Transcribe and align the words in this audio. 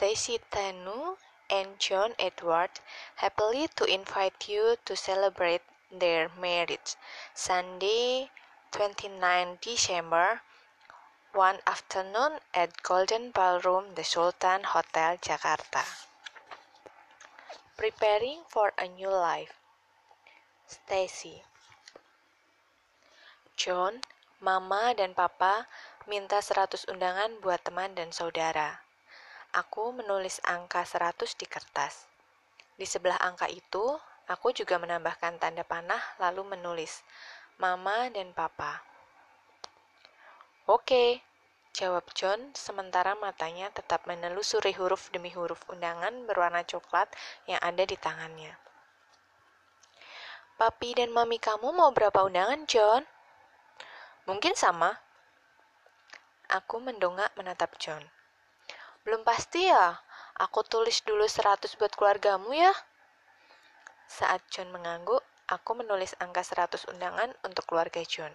Stacy 0.00 0.40
Tanu 0.48 1.18
and 1.50 1.78
John 1.78 2.16
Edward 2.18 2.70
happily 3.16 3.68
to 3.76 3.84
invite 3.84 4.48
you 4.48 4.80
to 4.86 4.96
celebrate 4.96 5.60
their 5.92 6.32
marriage 6.40 6.96
Sunday 7.34 8.30
29 8.72 9.58
December 9.60 10.40
one 11.36 11.60
afternoon 11.66 12.40
at 12.54 12.82
Golden 12.82 13.30
Ballroom 13.30 13.92
The 13.92 14.02
Sultan 14.02 14.64
Hotel 14.64 15.20
Jakarta. 15.20 15.84
Preparing 17.76 18.40
for 18.48 18.72
a 18.80 18.88
new 18.88 19.12
life. 19.12 19.52
Stacy. 20.64 21.44
John, 23.52 24.00
Mama 24.40 24.96
dan 24.96 25.12
Papa 25.12 25.68
minta 26.08 26.40
100 26.40 26.88
undangan 26.88 27.36
buat 27.44 27.60
teman 27.68 27.92
dan 27.92 28.08
saudara. 28.16 28.80
Aku 29.50 29.90
menulis 29.90 30.38
angka 30.46 30.86
100 30.86 31.34
di 31.34 31.42
kertas. 31.42 32.06
Di 32.78 32.86
sebelah 32.86 33.18
angka 33.18 33.50
itu, 33.50 33.82
aku 34.30 34.54
juga 34.54 34.78
menambahkan 34.78 35.42
tanda 35.42 35.66
panah 35.66 35.98
lalu 36.22 36.54
menulis 36.54 37.02
Mama 37.58 38.06
dan 38.14 38.30
Papa. 38.30 38.78
Oke, 40.70 41.18
jawab 41.74 42.06
John 42.14 42.54
sementara 42.54 43.18
matanya 43.18 43.74
tetap 43.74 44.06
menelusuri 44.06 44.70
huruf 44.78 45.10
demi 45.10 45.34
huruf 45.34 45.66
undangan 45.66 46.30
berwarna 46.30 46.62
coklat 46.62 47.10
yang 47.50 47.58
ada 47.58 47.82
di 47.82 47.98
tangannya. 47.98 48.54
Papi 50.54 50.94
dan 50.94 51.10
mami 51.10 51.42
kamu 51.42 51.74
mau 51.74 51.90
berapa 51.90 52.22
undangan, 52.22 52.70
John? 52.70 53.02
Mungkin 54.30 54.54
sama. 54.54 54.94
Aku 56.46 56.78
mendongak 56.78 57.34
menatap 57.34 57.74
John. 57.82 58.19
Belum 59.04 59.24
pasti 59.24 59.68
ya. 59.68 59.96
Aku 60.40 60.64
tulis 60.64 61.00
dulu 61.04 61.24
100 61.24 61.76
buat 61.76 61.92
keluargamu 61.96 62.52
ya. 62.52 62.72
Saat 64.08 64.44
John 64.52 64.72
mengangguk, 64.72 65.20
aku 65.48 65.76
menulis 65.76 66.16
angka 66.20 66.44
100 66.44 66.88
undangan 66.92 67.32
untuk 67.44 67.68
keluarga 67.68 68.00
John. 68.04 68.32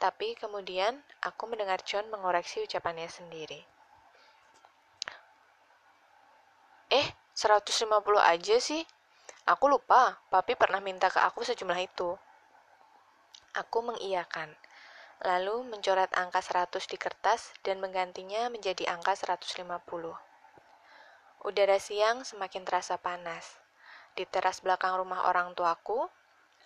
Tapi 0.00 0.34
kemudian 0.38 1.02
aku 1.22 1.50
mendengar 1.50 1.82
John 1.86 2.08
mengoreksi 2.08 2.64
ucapannya 2.64 3.06
sendiri. 3.10 3.60
Eh, 6.90 7.06
150 7.34 8.18
aja 8.18 8.56
sih. 8.58 8.82
Aku 9.46 9.70
lupa, 9.70 10.18
papi 10.30 10.54
pernah 10.58 10.82
minta 10.82 11.10
ke 11.10 11.18
aku 11.22 11.46
sejumlah 11.46 11.80
itu. 11.82 12.14
Aku 13.54 13.82
mengiyakan 13.82 14.54
lalu 15.20 15.68
mencoret 15.68 16.08
angka 16.16 16.40
100 16.40 16.80
di 16.88 16.96
kertas 16.96 17.52
dan 17.60 17.76
menggantinya 17.76 18.48
menjadi 18.48 18.88
angka 18.88 19.12
150. 19.12 19.68
Udara 21.44 21.76
siang 21.76 22.24
semakin 22.24 22.64
terasa 22.64 22.96
panas. 22.96 23.60
Di 24.16 24.24
teras 24.24 24.64
belakang 24.64 24.96
rumah 24.96 25.28
orang 25.28 25.52
tuaku, 25.52 26.08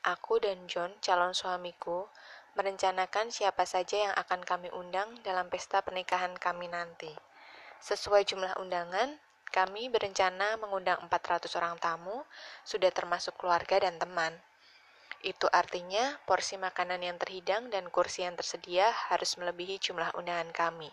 aku 0.06 0.38
dan 0.38 0.70
John, 0.70 0.94
calon 1.02 1.34
suamiku, 1.34 2.06
merencanakan 2.54 3.34
siapa 3.34 3.66
saja 3.66 4.10
yang 4.10 4.14
akan 4.14 4.46
kami 4.46 4.70
undang 4.70 5.18
dalam 5.26 5.50
pesta 5.50 5.82
pernikahan 5.82 6.38
kami 6.38 6.70
nanti. 6.70 7.10
Sesuai 7.82 8.22
jumlah 8.22 8.54
undangan, 8.62 9.18
kami 9.50 9.90
berencana 9.90 10.58
mengundang 10.62 11.02
400 11.10 11.50
orang 11.58 11.74
tamu, 11.82 12.22
sudah 12.62 12.90
termasuk 12.94 13.34
keluarga 13.34 13.82
dan 13.82 13.98
teman. 13.98 14.34
Itu 15.24 15.48
artinya 15.48 16.20
porsi 16.28 16.60
makanan 16.60 17.00
yang 17.00 17.16
terhidang 17.16 17.72
dan 17.72 17.88
kursi 17.88 18.28
yang 18.28 18.36
tersedia 18.36 18.92
harus 19.08 19.40
melebihi 19.40 19.80
jumlah 19.80 20.12
undangan 20.20 20.52
kami. 20.52 20.92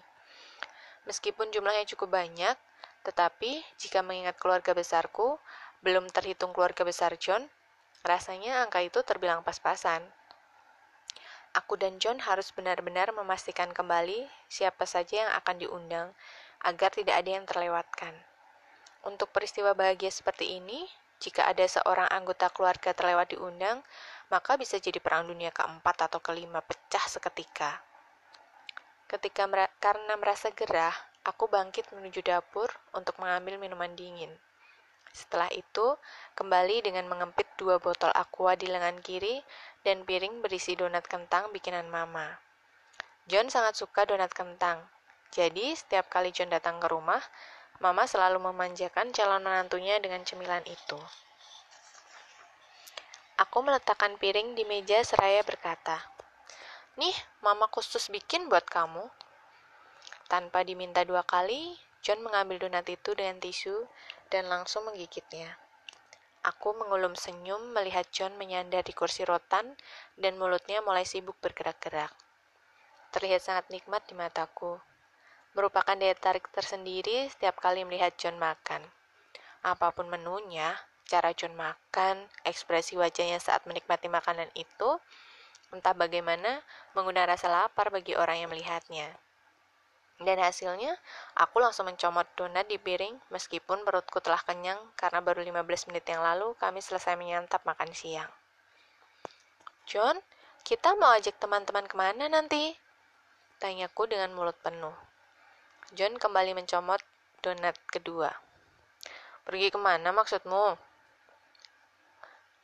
Meskipun 1.04 1.52
jumlahnya 1.52 1.84
cukup 1.92 2.16
banyak, 2.16 2.56
tetapi 3.04 3.59
jika 3.76 4.00
mengingat 4.00 4.40
keluarga 4.40 4.72
besarku, 4.72 5.36
belum 5.84 6.08
terhitung 6.16 6.56
keluarga 6.56 6.88
besar 6.88 7.20
John, 7.20 7.44
rasanya 8.08 8.64
angka 8.64 8.80
itu 8.80 9.04
terbilang 9.04 9.44
pas-pasan. 9.44 10.00
Aku 11.52 11.75
dan 11.75 12.00
John 12.00 12.24
harus 12.24 12.56
benar-benar 12.56 13.12
memastikan 13.12 13.75
kembali 13.75 14.31
siapa 14.48 14.88
saja 14.88 15.28
yang 15.28 15.31
akan 15.44 15.59
diundang 15.59 16.08
agar 16.63 16.96
tidak 16.96 17.19
ada 17.19 17.36
yang 17.36 17.44
terlewatkan. 17.44 18.16
Untuk 19.03 19.36
peristiwa 19.36 19.75
bahagia 19.75 20.13
seperti 20.13 20.56
ini, 20.62 20.88
jika 21.22 21.46
ada 21.46 21.62
seorang 21.66 22.09
anggota 22.09 22.50
keluarga 22.50 22.98
terlewat 22.98 23.34
diundang, 23.34 23.86
maka 24.31 24.56
bisa 24.56 24.80
jadi 24.80 24.97
perang 25.03 25.28
dunia 25.28 25.52
keempat 25.52 26.08
atau 26.08 26.24
kelima 26.24 26.64
pecah 26.64 27.03
seketika. 27.12 27.84
Ketika 29.12 29.44
mer 29.44 29.68
karena 29.84 30.16
merasa 30.16 30.56
gerah, 30.56 30.96
aku 31.28 31.52
bangkit 31.52 31.92
menuju 31.92 32.24
dapur 32.24 32.72
untuk 32.96 33.19
mengambil 33.19 33.59
minuman 33.59 33.92
dingin. 33.92 34.31
Setelah 35.12 35.52
itu, 35.52 36.00
kembali 36.40 36.88
dengan 36.88 37.12
mengempit 37.12 37.44
dua 37.59 37.75
botol 37.84 38.16
aqua 38.16 38.56
di 38.56 38.72
lengan 38.72 39.03
kiri 39.03 39.44
dan 39.84 40.08
piring 40.08 40.40
berisi 40.40 40.80
donat 40.80 41.03
kentang 41.03 41.52
bikinan 41.52 41.92
mama. 41.92 42.40
John 43.28 43.52
sangat 43.52 43.75
suka 43.75 44.08
donat 44.08 44.31
kentang, 44.31 44.88
jadi 45.36 45.75
setiap 45.75 46.08
kali 46.08 46.31
John 46.31 46.48
datang 46.48 46.80
ke 46.80 46.88
rumah, 46.88 47.19
mama 47.84 48.08
selalu 48.08 48.40
memanjakan 48.40 49.12
calon 49.12 49.44
menantunya 49.44 50.00
dengan 50.00 50.24
cemilan 50.24 50.63
itu. 50.63 51.00
Aku 53.41 53.66
meletakkan 53.66 54.22
piring 54.22 54.53
di 54.53 54.62
meja 54.69 55.02
seraya 55.02 55.41
berkata, 55.41 55.97
Nih, 57.02 57.18
mama 57.41 57.66
khusus 57.74 58.13
bikin 58.13 58.46
buat 58.46 58.69
kamu. 58.69 59.02
Tanpa 60.29 60.62
diminta 60.62 61.02
dua 61.02 61.25
kali, 61.25 61.74
John 62.06 62.22
mengambil 62.22 62.62
donat 62.62 62.85
itu 62.85 63.18
dengan 63.18 63.41
tisu 63.41 63.90
dan 64.30 64.46
langsung 64.46 64.85
menggigitnya. 64.85 65.57
Aku 66.46 66.78
mengulum 66.78 67.18
senyum 67.18 67.74
melihat 67.74 68.06
John 68.13 68.38
menyandar 68.38 68.85
di 68.85 68.94
kursi 68.94 69.25
rotan 69.25 69.74
dan 70.22 70.38
mulutnya 70.38 70.85
mulai 70.85 71.01
sibuk 71.01 71.41
bergerak-gerak. 71.41 72.13
Terlihat 73.09 73.41
sangat 73.41 73.66
nikmat 73.74 74.06
di 74.06 74.13
mataku. 74.13 74.78
Merupakan 75.57 75.97
daya 75.97 76.13
tarik 76.13 76.46
tersendiri 76.53 77.25
setiap 77.25 77.57
kali 77.57 77.81
melihat 77.90 78.13
John 78.22 78.38
makan. 78.38 78.85
Apa 79.66 79.94
pun 79.94 80.09
menunya, 80.13 80.78
cara 81.12 81.36
John 81.36 81.52
makan, 81.60 82.24
ekspresi 82.48 82.96
wajahnya 82.96 83.44
saat 83.44 83.68
menikmati 83.68 84.08
makanan 84.08 84.48
itu, 84.56 84.96
entah 85.76 85.92
bagaimana 85.92 86.64
mengundang 86.96 87.28
rasa 87.28 87.52
lapar 87.52 87.92
bagi 87.92 88.16
orang 88.16 88.40
yang 88.40 88.50
melihatnya. 88.56 89.12
Dan 90.22 90.38
hasilnya, 90.40 90.96
aku 91.36 91.60
langsung 91.60 91.90
mencomot 91.90 92.24
donat 92.38 92.70
di 92.72 92.78
piring 92.78 93.18
meskipun 93.34 93.84
perutku 93.84 94.22
telah 94.24 94.40
kenyang 94.46 94.78
karena 94.96 95.20
baru 95.20 95.44
15 95.44 95.90
menit 95.92 96.06
yang 96.08 96.22
lalu 96.22 96.54
kami 96.62 96.80
selesai 96.80 97.18
menyantap 97.18 97.66
makan 97.68 97.90
siang. 97.92 98.30
John, 99.90 100.22
kita 100.62 100.94
mau 100.96 101.12
ajak 101.18 101.42
teman-teman 101.42 101.90
ke 101.90 101.98
mana 101.98 102.30
nanti? 102.30 102.78
Tanyaku 103.58 104.08
dengan 104.08 104.32
mulut 104.38 104.56
penuh. 104.62 104.94
John 105.98 106.16
kembali 106.22 106.54
mencomot 106.54 107.02
donat 107.42 107.76
kedua. 107.90 108.30
Pergi 109.42 109.74
ke 109.74 109.80
mana 109.82 110.14
maksudmu? 110.14 110.91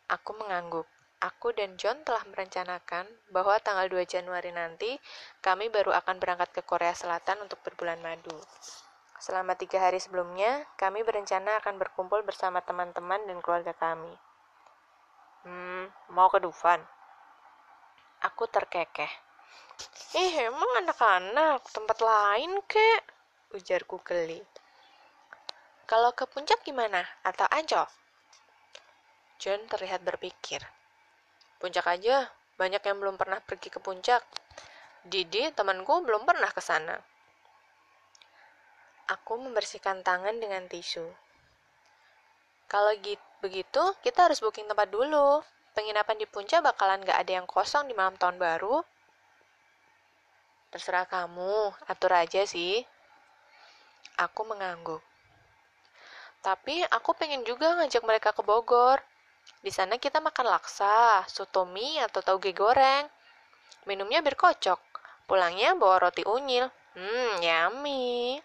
Aku 0.08 0.40
mengangguk. 0.40 0.88
Aku 1.20 1.52
dan 1.52 1.76
John 1.76 2.00
telah 2.08 2.24
merencanakan 2.32 3.10
bahwa 3.34 3.60
tanggal 3.60 3.92
2 3.92 4.08
Januari 4.08 4.56
nanti 4.56 4.96
kami 5.44 5.68
baru 5.68 5.92
akan 5.92 6.16
berangkat 6.16 6.56
ke 6.56 6.62
Korea 6.64 6.96
Selatan 6.96 7.44
untuk 7.44 7.60
berbulan 7.66 8.00
madu. 8.00 8.38
Selama 9.20 9.58
tiga 9.60 9.84
hari 9.84 10.00
sebelumnya, 10.00 10.64
kami 10.80 11.04
berencana 11.04 11.60
akan 11.60 11.76
berkumpul 11.76 12.24
bersama 12.24 12.64
teman-teman 12.64 13.20
dan 13.28 13.42
keluarga 13.44 13.76
kami. 13.76 14.14
Hmm, 15.44 15.92
mau 16.16 16.32
ke 16.32 16.40
Dufan? 16.40 16.80
Aku 18.32 18.48
terkekeh. 18.48 19.12
Ih, 20.16 20.34
emang 20.48 20.88
anak-anak, 20.88 21.68
tempat 21.74 22.00
lain 22.00 22.64
kek? 22.64 23.02
Ujarku 23.52 24.00
geli. 24.08 24.40
Kalau 25.84 26.16
ke 26.16 26.24
puncak 26.30 26.64
gimana? 26.64 27.04
Atau 27.28 27.44
Ancol? 27.52 28.07
John 29.38 29.70
terlihat 29.70 30.02
berpikir. 30.02 30.66
Puncak 31.62 31.86
aja, 31.86 32.30
banyak 32.58 32.82
yang 32.82 32.98
belum 32.98 33.22
pernah 33.22 33.38
pergi 33.38 33.70
ke 33.70 33.78
puncak. 33.78 34.26
Didi, 35.06 35.54
temanku, 35.54 36.02
belum 36.02 36.26
pernah 36.26 36.50
ke 36.50 36.62
sana. 36.62 36.98
Aku 39.08 39.38
membersihkan 39.40 40.02
tangan 40.02 40.42
dengan 40.42 40.66
tisu. 40.66 41.06
Kalau 42.68 42.92
gitu, 43.00 43.24
begitu, 43.40 43.84
kita 44.04 44.28
harus 44.28 44.44
booking 44.44 44.68
tempat 44.68 44.92
dulu. 44.92 45.40
Penginapan 45.78 46.18
di 46.18 46.26
puncak 46.26 46.66
bakalan 46.66 47.06
gak 47.06 47.22
ada 47.22 47.38
yang 47.38 47.48
kosong 47.48 47.88
di 47.88 47.94
malam 47.94 48.18
tahun 48.18 48.42
baru. 48.42 48.82
Terserah 50.74 51.08
kamu, 51.08 51.72
atur 51.88 52.12
aja 52.12 52.44
sih. 52.44 52.84
Aku 54.18 54.44
mengangguk. 54.44 55.00
Tapi 56.42 56.82
aku 56.90 57.14
pengen 57.16 57.46
juga 57.46 57.78
ngajak 57.78 58.04
mereka 58.04 58.34
ke 58.34 58.42
Bogor. 58.42 59.00
Di 59.62 59.72
sana 59.74 59.98
kita 59.98 60.22
makan 60.22 60.48
laksa, 60.54 61.26
soto 61.26 61.66
mie, 61.66 62.00
atau 62.06 62.22
tauge 62.22 62.54
goreng. 62.54 63.10
Minumnya 63.90 64.22
bir 64.22 64.38
kocok. 64.38 64.80
Pulangnya 65.26 65.76
bawa 65.76 66.08
roti 66.08 66.24
unyil. 66.24 66.70
Hmm, 66.96 67.44
yummy. 67.44 68.40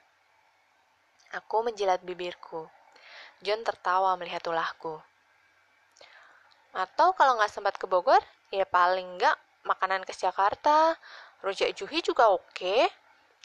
Aku 1.33 1.65
menjilat 1.65 2.05
bibirku. 2.05 2.69
John 3.41 3.65
tertawa 3.65 4.15
melihat 4.21 4.45
ulahku. 4.49 5.01
Atau 6.73 7.13
kalau 7.13 7.37
nggak 7.37 7.53
sempat 7.53 7.77
ke 7.77 7.85
Bogor, 7.85 8.21
ya 8.49 8.65
paling 8.65 9.21
nggak 9.21 9.37
makanan 9.69 10.05
ke 10.09 10.13
Jakarta. 10.17 10.97
Rujak 11.45 11.75
juhi 11.77 12.01
juga 12.01 12.33
oke. 12.33 12.89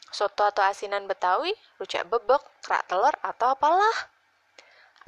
Soto 0.08 0.46
atau 0.48 0.64
asinan 0.64 1.04
Betawi, 1.04 1.52
rujak 1.76 2.08
bebek, 2.08 2.40
kerak 2.64 2.88
telur, 2.88 3.12
atau 3.20 3.52
apalah. 3.52 4.08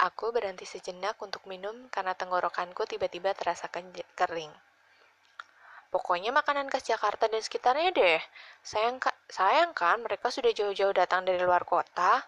Aku 0.01 0.33
berhenti 0.33 0.65
sejenak 0.65 1.21
untuk 1.21 1.45
minum 1.45 1.85
karena 1.93 2.17
tenggorokanku 2.17 2.89
tiba-tiba 2.89 3.37
terasa 3.37 3.69
kering. 3.69 4.49
Pokoknya 5.93 6.33
makanan 6.33 6.73
khas 6.73 6.89
Jakarta 6.89 7.29
dan 7.29 7.37
sekitarnya 7.37 7.93
deh. 7.93 8.21
Sayang, 8.65 8.97
sayang 9.29 9.77
kan 9.77 10.01
mereka 10.01 10.33
sudah 10.33 10.49
jauh-jauh 10.49 10.95
datang 10.95 11.21
dari 11.21 11.37
luar 11.37 11.67
kota. 11.69 12.25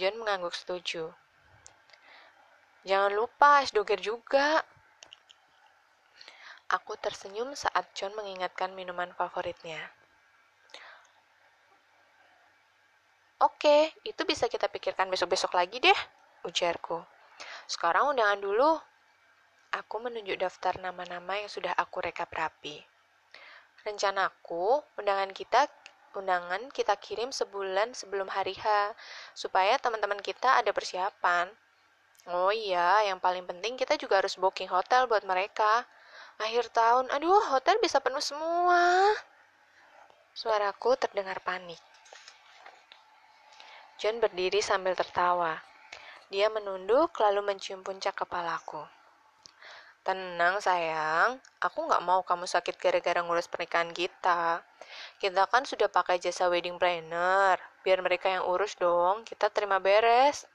John 0.00 0.16
mengangguk 0.16 0.56
setuju. 0.56 1.12
Jangan 2.88 3.12
lupa 3.12 3.60
es 3.60 3.74
doger 3.74 4.00
juga. 4.00 4.64
Aku 6.72 6.96
tersenyum 6.96 7.52
saat 7.52 7.84
John 7.92 8.16
mengingatkan 8.16 8.72
minuman 8.72 9.12
favoritnya. 9.12 9.92
Oke, 13.44 13.92
itu 14.08 14.22
bisa 14.24 14.48
kita 14.48 14.70
pikirkan 14.70 15.12
besok-besok 15.12 15.52
lagi 15.52 15.76
deh, 15.76 16.00
ujarku. 16.46 17.02
Sekarang 17.66 18.14
undangan 18.14 18.38
dulu. 18.38 18.78
Aku 19.74 20.00
menunjuk 20.00 20.38
daftar 20.40 20.78
nama-nama 20.80 21.36
yang 21.36 21.50
sudah 21.50 21.74
aku 21.76 22.00
rekap 22.00 22.30
rapi. 22.32 22.80
Rencanaku, 23.84 24.80
undangan 24.96 25.34
kita 25.34 25.68
undangan 26.16 26.72
kita 26.72 26.96
kirim 26.96 27.28
sebulan 27.28 27.92
sebelum 27.92 28.24
hari 28.32 28.56
H, 28.56 28.96
supaya 29.36 29.76
teman-teman 29.76 30.16
kita 30.24 30.64
ada 30.64 30.72
persiapan. 30.72 31.52
Oh 32.32 32.50
iya, 32.50 33.04
yang 33.06 33.20
paling 33.20 33.44
penting 33.44 33.76
kita 33.76 33.94
juga 34.00 34.24
harus 34.24 34.34
booking 34.40 34.66
hotel 34.66 35.06
buat 35.06 35.22
mereka. 35.28 35.84
Akhir 36.40 36.72
tahun, 36.72 37.12
aduh, 37.12 37.52
hotel 37.52 37.76
bisa 37.78 38.00
penuh 38.00 38.24
semua. 38.24 39.12
Suaraku 40.34 40.96
terdengar 40.98 41.38
panik. 41.44 41.78
John 43.96 44.20
berdiri 44.20 44.60
sambil 44.60 44.92
tertawa. 44.92 45.56
Dia 46.26 46.50
menunduk 46.50 47.14
lalu 47.22 47.38
mencium 47.38 47.86
puncak 47.86 48.18
kepalaku. 48.18 48.82
Tenang 50.02 50.58
sayang, 50.58 51.38
aku 51.62 51.86
nggak 51.86 52.02
mau 52.02 52.22
kamu 52.26 52.46
sakit 52.46 52.78
gara-gara 52.78 53.22
ngurus 53.22 53.50
pernikahan 53.50 53.90
kita. 53.90 54.62
Kita 55.22 55.46
kan 55.46 55.62
sudah 55.66 55.86
pakai 55.86 56.18
jasa 56.18 56.50
wedding 56.50 56.78
planner, 56.78 57.58
biar 57.86 58.02
mereka 58.02 58.30
yang 58.30 58.46
urus 58.46 58.74
dong, 58.78 59.22
kita 59.22 59.50
terima 59.54 59.78
beres. 59.78 60.46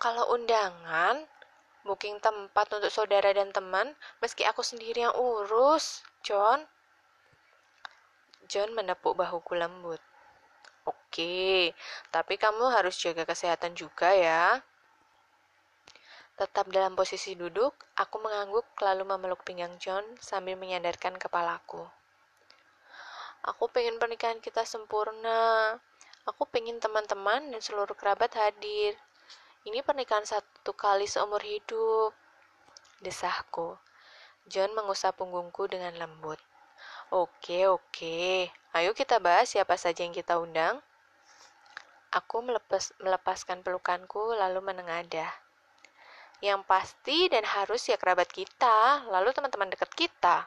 Kalau 0.00 0.32
undangan, 0.32 1.24
booking 1.84 2.20
tempat 2.24 2.72
untuk 2.72 2.92
saudara 2.92 3.32
dan 3.36 3.52
teman, 3.52 3.92
meski 4.20 4.44
aku 4.44 4.60
sendiri 4.64 5.04
yang 5.04 5.16
urus, 5.16 6.04
John. 6.24 6.64
John 8.48 8.72
menepuk 8.76 9.16
bahuku 9.16 9.56
lembut. 9.56 10.00
Oke, 10.88 11.76
tapi 12.08 12.34
kamu 12.40 12.72
harus 12.72 12.96
jaga 12.96 13.28
kesehatan 13.28 13.76
juga 13.76 14.14
ya. 14.14 14.64
Tetap 16.40 16.72
dalam 16.72 16.96
posisi 16.96 17.36
duduk, 17.36 17.76
aku 18.00 18.16
mengangguk 18.16 18.64
lalu 18.80 19.04
memeluk 19.04 19.44
pinggang 19.44 19.76
John 19.76 20.04
sambil 20.24 20.56
menyadarkan 20.56 21.20
kepalaku. 21.20 21.84
Aku 23.44 23.68
pengen 23.68 24.00
pernikahan 24.00 24.40
kita 24.40 24.64
sempurna. 24.64 25.76
Aku 26.24 26.44
pengen 26.48 26.80
teman-teman 26.80 27.52
dan 27.52 27.60
seluruh 27.60 27.92
kerabat 27.92 28.32
hadir. 28.36 28.96
Ini 29.68 29.84
pernikahan 29.84 30.24
satu 30.24 30.72
kali 30.72 31.04
seumur 31.04 31.44
hidup. 31.44 32.16
Desahku. 33.04 33.76
John 34.48 34.72
mengusap 34.72 35.20
punggungku 35.20 35.68
dengan 35.68 35.92
lembut. 35.96 36.40
Oke, 37.10 37.66
oke. 37.66 38.46
Ayo 38.70 38.94
kita 38.94 39.18
bahas 39.18 39.50
siapa 39.50 39.74
saja 39.74 40.06
yang 40.06 40.14
kita 40.14 40.38
undang. 40.38 40.78
Aku 42.14 42.38
melepas, 42.38 42.94
melepaskan 43.02 43.66
pelukanku 43.66 44.30
lalu 44.38 44.62
menengadah. 44.62 45.26
Yang 46.38 46.62
pasti 46.70 47.26
dan 47.26 47.42
harus 47.42 47.82
ya 47.90 47.98
kerabat 47.98 48.30
kita, 48.30 49.10
lalu 49.10 49.34
teman-teman 49.34 49.74
dekat 49.74 49.90
kita. 49.98 50.46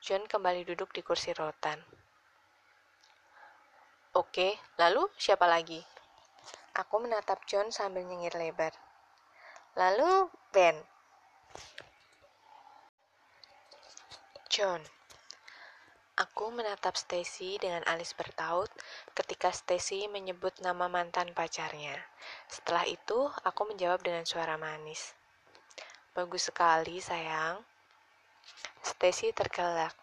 John 0.00 0.24
kembali 0.24 0.64
duduk 0.64 0.96
di 0.96 1.04
kursi 1.04 1.36
rotan. 1.36 1.76
Oke, 4.16 4.56
lalu 4.80 5.12
siapa 5.20 5.44
lagi? 5.44 5.84
Aku 6.72 7.04
menatap 7.04 7.44
John 7.44 7.68
sambil 7.68 8.08
nyengir 8.08 8.32
lebar. 8.32 8.72
Lalu 9.76 10.32
Ben. 10.56 10.80
John. 14.48 14.99
Aku 16.20 16.52
menatap 16.52 17.00
Stacy 17.00 17.56
dengan 17.56 17.80
alis 17.88 18.12
bertaut 18.12 18.68
ketika 19.16 19.48
Stacy 19.48 20.04
menyebut 20.04 20.52
nama 20.60 20.84
mantan 20.84 21.32
pacarnya. 21.32 21.96
Setelah 22.44 22.84
itu, 22.84 23.32
aku 23.40 23.72
menjawab 23.72 24.04
dengan 24.04 24.28
suara 24.28 24.60
manis. 24.60 25.16
Bagus 26.12 26.52
sekali, 26.52 27.00
sayang. 27.00 27.64
Stacy 28.84 29.32
tergelak. 29.32 29.96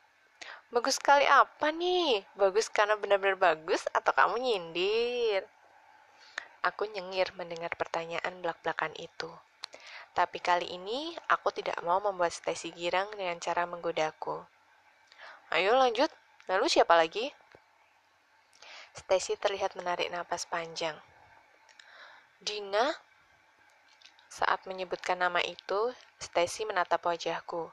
Bagus 0.73 0.97
sekali 0.97 1.29
apa 1.29 1.69
nih? 1.69 2.25
Bagus 2.33 2.65
karena 2.73 2.97
benar-benar 2.97 3.37
bagus 3.37 3.85
atau 3.93 4.09
kamu 4.09 4.41
nyindir? 4.41 5.45
Aku 6.65 6.89
nyengir 6.89 7.29
mendengar 7.37 7.77
pertanyaan 7.77 8.41
belak-belakan 8.41 8.97
itu. 8.97 9.29
Tapi 10.17 10.41
kali 10.41 10.65
ini 10.65 11.13
aku 11.29 11.53
tidak 11.53 11.77
mau 11.85 12.01
membuat 12.01 12.33
Stacy 12.33 12.73
girang 12.73 13.05
dengan 13.13 13.37
cara 13.37 13.69
menggodaku. 13.69 14.56
Ayo 15.47 15.79
lanjut. 15.79 16.11
Lalu 16.51 16.67
siapa 16.67 16.95
lagi? 16.99 17.31
Stacy 18.91 19.39
terlihat 19.39 19.79
menarik 19.79 20.11
napas 20.11 20.43
panjang. 20.43 20.95
Dina? 22.43 22.91
Saat 24.27 24.67
menyebutkan 24.67 25.23
nama 25.23 25.39
itu, 25.39 25.95
Stacy 26.19 26.67
menatap 26.67 26.99
wajahku, 27.07 27.71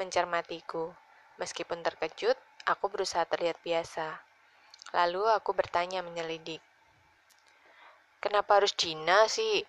mencermatiku. 0.00 0.96
Meskipun 1.36 1.84
terkejut, 1.84 2.40
aku 2.64 2.88
berusaha 2.88 3.28
terlihat 3.28 3.60
biasa. 3.60 4.20
Lalu 4.96 5.28
aku 5.28 5.52
bertanya 5.52 6.00
menyelidik. 6.00 6.64
Kenapa 8.24 8.60
harus 8.60 8.72
Dina 8.72 9.28
sih? 9.28 9.64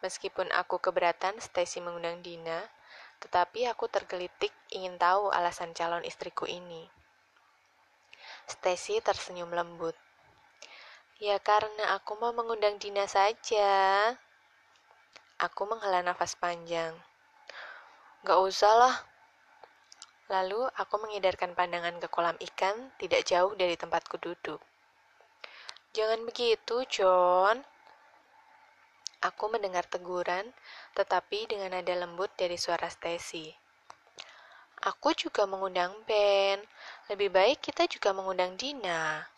Meskipun 0.00 0.48
aku 0.54 0.78
keberatan 0.78 1.36
Stacy 1.42 1.82
mengundang 1.82 2.22
Dina, 2.22 2.70
tetapi 3.20 3.68
aku 3.68 3.86
tergelitik 3.86 4.50
ingin 4.72 4.96
tahu 4.96 5.28
alasan 5.30 5.76
calon 5.76 6.02
istriku 6.02 6.48
ini. 6.48 6.88
Stacy 8.48 8.98
tersenyum 9.04 9.52
lembut. 9.52 9.94
Ya 11.20 11.36
karena 11.38 12.00
aku 12.00 12.16
mau 12.16 12.32
mengundang 12.32 12.80
Dina 12.80 13.04
saja. 13.04 14.10
Aku 15.36 15.68
menghela 15.68 16.00
nafas 16.00 16.32
panjang. 16.34 16.96
Gak 18.24 18.40
usah 18.40 18.72
lah. 18.74 18.96
Lalu 20.32 20.64
aku 20.78 20.94
mengidarkan 21.00 21.52
pandangan 21.52 22.00
ke 22.00 22.08
kolam 22.08 22.36
ikan 22.40 22.92
tidak 22.96 23.28
jauh 23.28 23.52
dari 23.52 23.76
tempatku 23.76 24.16
duduk. 24.16 24.62
Jangan 25.90 26.22
begitu, 26.22 26.86
John. 26.86 27.66
Aku 29.20 29.52
mendengar 29.52 29.84
teguran, 29.84 30.48
tetapi 30.96 31.44
dengan 31.44 31.76
nada 31.76 31.92
lembut 31.92 32.32
dari 32.40 32.56
suara 32.56 32.88
Stacy. 32.88 33.52
Aku 34.80 35.12
juga 35.12 35.44
mengundang 35.44 35.92
Ben. 36.08 36.56
Lebih 37.12 37.28
baik 37.28 37.60
kita 37.60 37.84
juga 37.84 38.16
mengundang 38.16 38.56
Dina. 38.56 39.28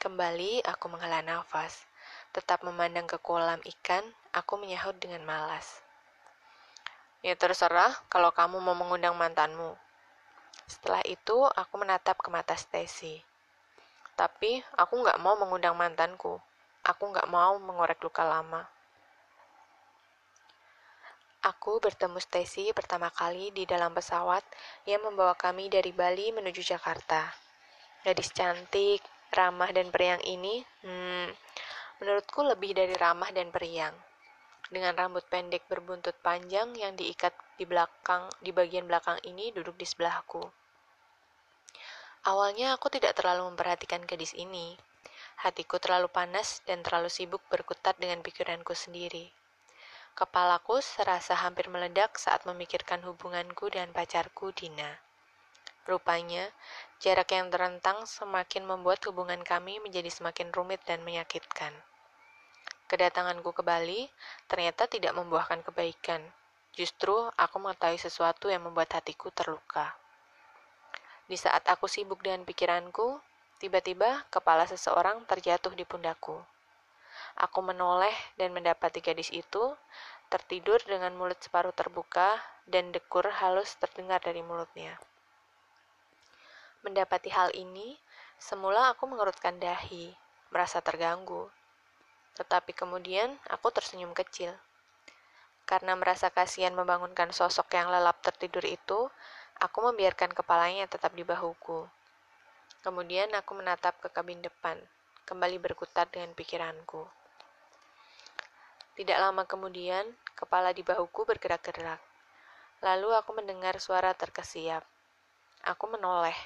Kembali 0.00 0.64
aku 0.64 0.88
menghela 0.88 1.20
nafas. 1.20 1.84
Tetap 2.32 2.64
memandang 2.64 3.04
ke 3.04 3.20
kolam 3.20 3.60
ikan, 3.60 4.00
aku 4.32 4.56
menyahut 4.56 4.96
dengan 4.96 5.28
malas. 5.28 5.84
Ya 7.20 7.36
terserah 7.36 7.92
kalau 8.08 8.32
kamu 8.32 8.64
mau 8.64 8.72
mengundang 8.72 9.12
mantanmu. 9.12 9.76
Setelah 10.64 11.04
itu, 11.04 11.36
aku 11.52 11.76
menatap 11.76 12.16
ke 12.16 12.32
mata 12.32 12.56
Stacy. 12.56 13.20
Tapi 14.16 14.64
aku 14.72 15.04
nggak 15.04 15.20
mau 15.20 15.36
mengundang 15.36 15.76
mantanku. 15.76 16.40
Aku 16.88 17.12
nggak 17.12 17.28
mau 17.28 17.60
mengorek 17.60 18.00
luka 18.00 18.24
lama. 18.24 18.64
Aku 21.40 21.80
bertemu 21.80 22.20
Stacy 22.20 22.68
pertama 22.76 23.08
kali 23.08 23.48
di 23.52 23.64
dalam 23.64 23.96
pesawat 23.96 24.44
yang 24.84 25.00
membawa 25.00 25.32
kami 25.32 25.72
dari 25.72 25.88
Bali 25.88 26.36
menuju 26.36 26.60
Jakarta. 26.60 27.32
Gadis 28.04 28.28
cantik, 28.32 29.00
ramah 29.32 29.72
dan 29.72 29.88
periang 29.88 30.20
ini, 30.20 30.60
hmm, 30.84 31.28
menurutku 32.04 32.44
lebih 32.44 32.76
dari 32.76 32.92
ramah 32.92 33.32
dan 33.32 33.48
periang. 33.48 33.96
Dengan 34.68 34.92
rambut 34.92 35.24
pendek 35.32 35.64
berbuntut 35.64 36.14
panjang 36.20 36.76
yang 36.76 36.92
diikat 36.92 37.32
di 37.56 37.64
belakang, 37.64 38.28
di 38.44 38.52
bagian 38.52 38.84
belakang 38.84 39.16
ini 39.24 39.48
duduk 39.52 39.80
di 39.80 39.88
sebelahku. 39.88 40.44
Awalnya 42.28 42.76
aku 42.76 42.92
tidak 42.92 43.16
terlalu 43.16 43.48
memperhatikan 43.48 44.04
gadis 44.04 44.36
ini, 44.36 44.76
hatiku 45.40 45.80
terlalu 45.80 46.12
panas 46.12 46.60
dan 46.68 46.84
terlalu 46.84 47.08
sibuk 47.08 47.40
berkutat 47.48 47.96
dengan 47.96 48.20
pikiranku 48.20 48.76
sendiri. 48.76 49.32
Kepalaku 50.12 50.84
serasa 50.84 51.32
hampir 51.32 51.72
meledak 51.72 52.20
saat 52.20 52.44
memikirkan 52.44 53.00
hubunganku 53.08 53.72
dengan 53.72 53.88
pacarku, 53.96 54.52
Dina. 54.52 55.00
Rupanya, 55.88 56.44
jarak 57.00 57.32
yang 57.32 57.48
terentang 57.48 58.04
semakin 58.04 58.68
membuat 58.68 59.00
hubungan 59.08 59.40
kami 59.40 59.80
menjadi 59.80 60.12
semakin 60.12 60.52
rumit 60.52 60.84
dan 60.84 61.00
menyakitkan. 61.00 61.72
Kedatanganku 62.84 63.56
ke 63.56 63.62
Bali 63.64 64.12
ternyata 64.44 64.84
tidak 64.84 65.16
membuahkan 65.16 65.64
kebaikan. 65.64 66.20
Justru 66.76 67.16
aku 67.40 67.56
mengetahui 67.56 67.96
sesuatu 67.96 68.52
yang 68.52 68.68
membuat 68.68 68.92
hatiku 68.92 69.32
terluka. 69.32 69.96
Di 71.24 71.38
saat 71.40 71.64
aku 71.64 71.88
sibuk 71.88 72.20
dengan 72.20 72.44
pikiranku, 72.44 73.29
tiba-tiba 73.60 74.24
kepala 74.32 74.64
seseorang 74.64 75.22
terjatuh 75.28 75.70
di 75.76 75.84
pundakku. 75.84 76.40
Aku 77.36 77.60
menoleh 77.60 78.12
dan 78.40 78.50
mendapati 78.56 79.04
gadis 79.04 79.28
itu 79.30 79.76
tertidur 80.32 80.80
dengan 80.88 81.12
mulut 81.14 81.36
separuh 81.38 81.70
terbuka 81.76 82.40
dan 82.64 82.90
dekur 82.90 83.28
halus 83.28 83.76
terdengar 83.76 84.18
dari 84.24 84.40
mulutnya. 84.40 84.96
Mendapati 86.80 87.28
hal 87.28 87.52
ini, 87.52 88.00
semula 88.40 88.90
aku 88.96 89.04
mengerutkan 89.04 89.60
dahi, 89.60 90.16
merasa 90.48 90.80
terganggu. 90.80 91.52
Tetapi 92.40 92.72
kemudian 92.72 93.36
aku 93.52 93.68
tersenyum 93.68 94.16
kecil. 94.16 94.56
Karena 95.68 95.92
merasa 95.94 96.32
kasihan 96.32 96.72
membangunkan 96.72 97.30
sosok 97.36 97.76
yang 97.76 97.92
lelap 97.92 98.18
tertidur 98.24 98.64
itu, 98.64 99.12
Aku 99.60 99.84
membiarkan 99.84 100.32
kepalanya 100.32 100.88
tetap 100.88 101.12
di 101.12 101.20
bahuku. 101.20 101.84
Kemudian 102.80 103.28
aku 103.36 103.60
menatap 103.60 104.00
ke 104.00 104.08
kabin 104.08 104.40
depan, 104.40 104.80
kembali 105.28 105.60
berkutat 105.60 106.08
dengan 106.08 106.32
pikiranku. 106.32 107.04
Tidak 108.96 109.20
lama 109.20 109.44
kemudian, 109.44 110.08
kepala 110.32 110.72
di 110.72 110.80
bahuku 110.80 111.28
bergerak-gerak. 111.28 112.00
Lalu 112.80 113.12
aku 113.12 113.36
mendengar 113.36 113.76
suara 113.76 114.16
terkesiap. 114.16 114.80
Aku 115.68 115.92
menoleh, 115.92 116.36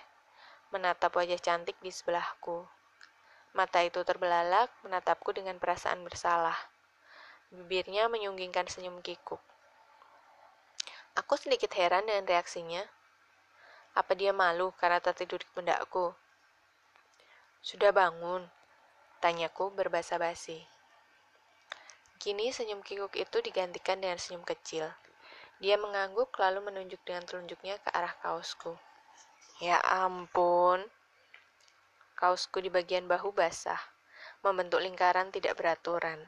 menatap 0.75 1.15
wajah 1.15 1.39
cantik 1.39 1.79
di 1.79 1.95
sebelahku. 1.95 2.67
Mata 3.55 3.87
itu 3.87 4.03
terbelalak, 4.03 4.75
menatapku 4.83 5.31
dengan 5.31 5.63
perasaan 5.63 6.03
bersalah. 6.03 6.59
Bibirnya 7.55 8.11
menyunggingkan 8.11 8.67
senyum 8.67 8.99
kikuk. 9.07 9.39
Aku 11.15 11.39
sedikit 11.39 11.71
heran 11.79 12.11
dengan 12.11 12.27
reaksinya. 12.27 12.83
Apa 13.95 14.19
dia 14.19 14.35
malu 14.35 14.75
karena 14.83 14.99
tertidur 14.99 15.39
di 15.39 15.47
pundakku? 15.55 16.24
Sudah 17.65 17.97
bangun? 17.97 18.45
Tanyaku 19.25 19.73
berbahasa 19.73 20.21
basi. 20.21 20.61
Kini 22.21 22.53
senyum 22.53 22.85
kikuk 22.85 23.17
itu 23.17 23.41
digantikan 23.41 23.97
dengan 23.97 24.21
senyum 24.21 24.45
kecil. 24.45 24.85
Dia 25.65 25.81
mengangguk 25.81 26.29
lalu 26.37 26.61
menunjuk 26.61 27.01
dengan 27.09 27.25
telunjuknya 27.25 27.81
ke 27.81 27.89
arah 27.89 28.13
kaosku. 28.21 28.77
Ya 29.65 29.81
ampun. 29.81 30.85
Kaosku 32.21 32.61
di 32.61 32.69
bagian 32.69 33.09
bahu 33.09 33.33
basah, 33.33 33.81
membentuk 34.45 34.85
lingkaran 34.85 35.33
tidak 35.33 35.57
beraturan. 35.57 36.21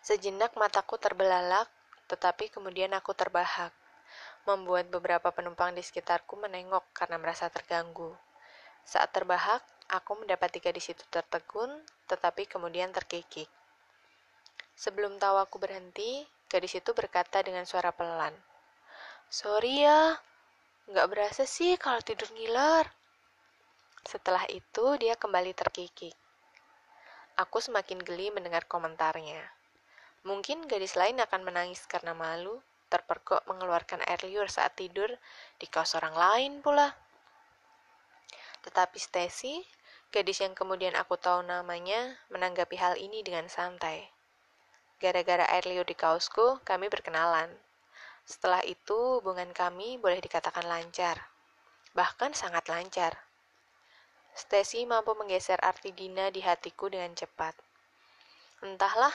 Sejenak 0.00 0.56
mataku 0.56 0.96
terbelalak, 0.96 1.68
tetapi 2.08 2.48
kemudian 2.48 2.96
aku 2.96 3.12
terbahak 3.12 3.76
membuat 4.48 4.88
beberapa 4.88 5.28
penumpang 5.28 5.76
di 5.76 5.84
sekitarku 5.84 6.40
menengok 6.40 6.96
karena 6.96 7.20
merasa 7.20 7.52
terganggu. 7.52 8.16
Saat 8.86 9.14
terbahak, 9.14 9.62
aku 9.90 10.22
mendapati 10.22 10.62
gadis 10.62 10.92
itu 10.92 11.02
tertegun, 11.10 11.70
tetapi 12.06 12.46
kemudian 12.46 12.94
terkikik. 12.94 13.48
Sebelum 14.78 15.20
tahu 15.20 15.36
aku 15.36 15.60
berhenti, 15.60 16.24
gadis 16.48 16.78
itu 16.78 16.90
berkata 16.96 17.44
dengan 17.44 17.68
suara 17.68 17.92
pelan. 17.92 18.32
Sorry 19.30 19.84
ya, 19.84 20.16
nggak 20.90 21.06
berasa 21.06 21.44
sih 21.46 21.76
kalau 21.76 22.00
tidur 22.00 22.32
ngiler. 22.34 22.88
Setelah 24.02 24.48
itu, 24.48 24.96
dia 24.96 25.14
kembali 25.14 25.52
terkikik. 25.52 26.16
Aku 27.38 27.60
semakin 27.60 28.00
geli 28.02 28.32
mendengar 28.32 28.64
komentarnya. 28.66 29.40
Mungkin 30.26 30.68
gadis 30.68 30.96
lain 31.00 31.16
akan 31.20 31.40
menangis 31.46 31.84
karena 31.88 32.12
malu, 32.12 32.60
terpergok 32.90 33.46
mengeluarkan 33.48 34.02
air 34.04 34.20
liur 34.26 34.50
saat 34.50 34.76
tidur 34.76 35.08
di 35.56 35.64
kaos 35.70 35.96
orang 35.96 36.12
lain 36.12 36.52
pula. 36.60 36.92
Tetapi 38.66 38.98
Stacy, 39.00 39.64
gadis 40.12 40.44
yang 40.44 40.52
kemudian 40.52 40.92
aku 40.96 41.16
tahu 41.16 41.40
namanya, 41.44 42.18
menanggapi 42.28 42.76
hal 42.76 42.94
ini 43.00 43.24
dengan 43.24 43.48
santai. 43.48 44.08
Gara-gara 45.00 45.48
air 45.48 45.64
liur 45.64 45.88
di 45.88 45.96
kaosku, 45.96 46.60
kami 46.64 46.92
berkenalan. 46.92 47.48
Setelah 48.28 48.60
itu, 48.68 49.18
hubungan 49.18 49.50
kami 49.56 49.96
boleh 49.96 50.20
dikatakan 50.20 50.68
lancar. 50.68 51.30
Bahkan 51.96 52.36
sangat 52.36 52.68
lancar. 52.68 53.16
Stacy 54.36 54.84
mampu 54.86 55.16
menggeser 55.16 55.58
arti 55.64 55.90
Dina 55.90 56.28
di 56.28 56.44
hatiku 56.44 56.86
dengan 56.92 57.16
cepat. 57.16 57.56
Entahlah, 58.60 59.12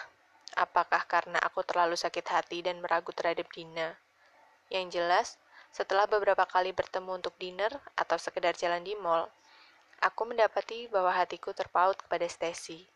Apakah 0.56 1.04
karena 1.10 1.36
aku 1.44 1.68
terlalu 1.68 2.00
sakit 2.00 2.26
hati 2.32 2.64
dan 2.64 2.80
meragu 2.80 3.12
terhadap 3.12 3.50
Dina? 3.52 3.98
Yang 4.72 4.86
jelas, 4.96 5.28
setelah 5.76 6.08
beberapa 6.08 6.48
kali 6.48 6.72
bertemu 6.72 7.20
untuk 7.20 7.36
dinner 7.36 7.68
atau 8.00 8.16
sekedar 8.16 8.56
jalan 8.56 8.80
di 8.80 8.96
mall, 8.96 9.28
aku 10.00 10.24
mendapati 10.24 10.88
bahwa 10.88 11.12
hatiku 11.12 11.52
terpaut 11.52 12.00
kepada 12.00 12.24
Stacy. 12.32 12.88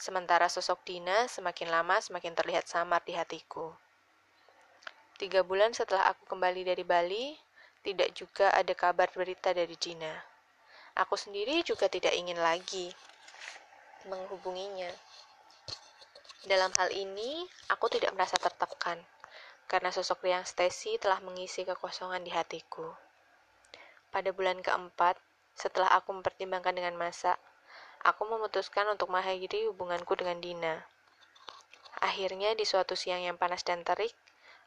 Sementara 0.00 0.48
sosok 0.48 0.80
Dina 0.88 1.28
semakin 1.28 1.68
lama 1.68 2.00
semakin 2.00 2.32
terlihat 2.32 2.64
samar 2.64 3.04
di 3.04 3.12
hatiku. 3.12 3.76
Tiga 5.20 5.44
bulan 5.44 5.76
setelah 5.76 6.08
aku 6.08 6.24
kembali 6.24 6.72
dari 6.72 6.88
Bali, 6.88 7.36
tidak 7.84 8.16
juga 8.16 8.48
ada 8.56 8.72
kabar 8.72 9.12
berita 9.12 9.52
dari 9.52 9.76
Dina. 9.76 10.16
Aku 11.04 11.20
sendiri 11.20 11.60
juga 11.68 11.92
tidak 11.92 12.16
ingin 12.16 12.40
lagi 12.40 12.88
menghubunginya. 14.08 14.88
Dalam 16.48 16.72
hal 16.80 16.88
ini, 16.96 17.44
aku 17.68 17.92
tidak 17.92 18.16
merasa 18.16 18.40
tertekan, 18.40 18.96
karena 19.70 19.94
sosok 19.94 20.26
Riang 20.26 20.42
Stacy 20.42 20.98
telah 20.98 21.22
mengisi 21.22 21.62
kekosongan 21.62 22.26
di 22.26 22.34
hatiku. 22.34 22.90
Pada 24.10 24.34
bulan 24.34 24.58
keempat, 24.58 25.14
setelah 25.54 25.94
aku 25.94 26.10
mempertimbangkan 26.10 26.74
dengan 26.74 26.98
masa, 26.98 27.38
aku 28.02 28.26
memutuskan 28.26 28.90
untuk 28.90 29.14
mengakhiri 29.14 29.70
hubunganku 29.70 30.18
dengan 30.18 30.42
Dina. 30.42 30.74
Akhirnya, 32.02 32.58
di 32.58 32.66
suatu 32.66 32.98
siang 32.98 33.22
yang 33.22 33.38
panas 33.38 33.62
dan 33.62 33.86
terik, 33.86 34.10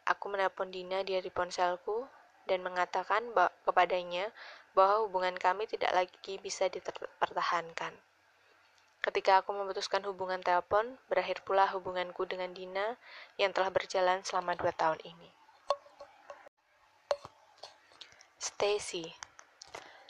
aku 0.07 0.31
menelpon 0.31 0.71
Dina 0.71 1.03
dari 1.03 1.27
ponselku 1.27 2.07
dan 2.47 2.63
mengatakan 2.63 3.27
kepadanya 3.67 4.31
bahwa 4.71 5.03
hubungan 5.03 5.35
kami 5.35 5.67
tidak 5.67 5.91
lagi 5.91 6.39
bisa 6.39 6.71
dipertahankan. 6.71 7.91
Ketika 9.03 9.43
aku 9.43 9.51
memutuskan 9.51 9.99
hubungan 10.07 10.39
telepon, 10.39 10.95
berakhir 11.11 11.43
pula 11.43 11.67
hubunganku 11.75 12.23
dengan 12.23 12.55
Dina 12.55 12.95
yang 13.35 13.51
telah 13.51 13.67
berjalan 13.67 14.23
selama 14.23 14.55
dua 14.55 14.71
tahun 14.71 14.95
ini. 15.03 15.27
Stacy 18.39 19.11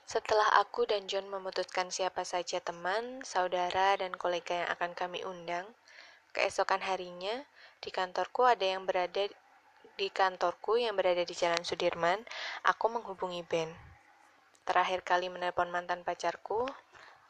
Setelah 0.06 0.62
aku 0.62 0.86
dan 0.86 1.10
John 1.10 1.26
memutuskan 1.26 1.90
siapa 1.90 2.22
saja 2.22 2.62
teman, 2.62 3.26
saudara, 3.26 3.98
dan 3.98 4.14
kolega 4.14 4.62
yang 4.62 4.70
akan 4.78 4.94
kami 4.94 5.26
undang, 5.26 5.66
keesokan 6.38 6.86
harinya 6.86 7.50
di 7.82 7.90
kantorku 7.90 8.46
ada 8.46 8.78
yang 8.78 8.86
berada 8.86 9.26
di 9.98 10.08
kantorku 10.14 10.78
yang 10.78 10.94
berada 10.94 11.26
di 11.26 11.34
Jalan 11.34 11.66
Sudirman, 11.66 12.22
aku 12.62 12.94
menghubungi 12.94 13.42
Ben. 13.46 13.74
Terakhir 14.70 15.02
kali 15.02 15.34
menelpon 15.34 15.74
mantan 15.74 16.06
pacarku, 16.06 16.70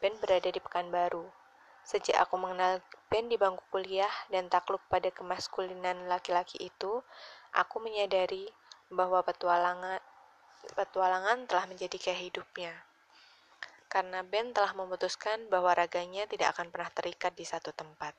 Ben 0.04 0.16
berada 0.20 0.52
di 0.52 0.60
Pekanbaru. 0.60 1.43
Sejak 1.84 2.16
aku 2.16 2.40
mengenal 2.40 2.80
Ben 3.12 3.28
di 3.28 3.36
bangku 3.36 3.62
kuliah 3.70 4.10
dan 4.32 4.48
takluk 4.48 4.82
pada 4.88 5.12
kemaskulinan 5.12 6.08
laki-laki 6.08 6.58
itu, 6.64 7.04
aku 7.52 7.78
menyadari 7.84 8.48
bahwa 8.88 9.22
petualangan, 9.22 10.00
petualangan 10.74 11.46
telah 11.46 11.68
menjadi 11.68 12.00
kehidupnya. 12.00 12.74
Karena 13.92 14.26
Ben 14.26 14.56
telah 14.56 14.74
memutuskan 14.74 15.46
bahwa 15.52 15.76
raganya 15.76 16.26
tidak 16.26 16.58
akan 16.58 16.74
pernah 16.74 16.90
terikat 16.90 17.36
di 17.38 17.46
satu 17.46 17.70
tempat. 17.76 18.18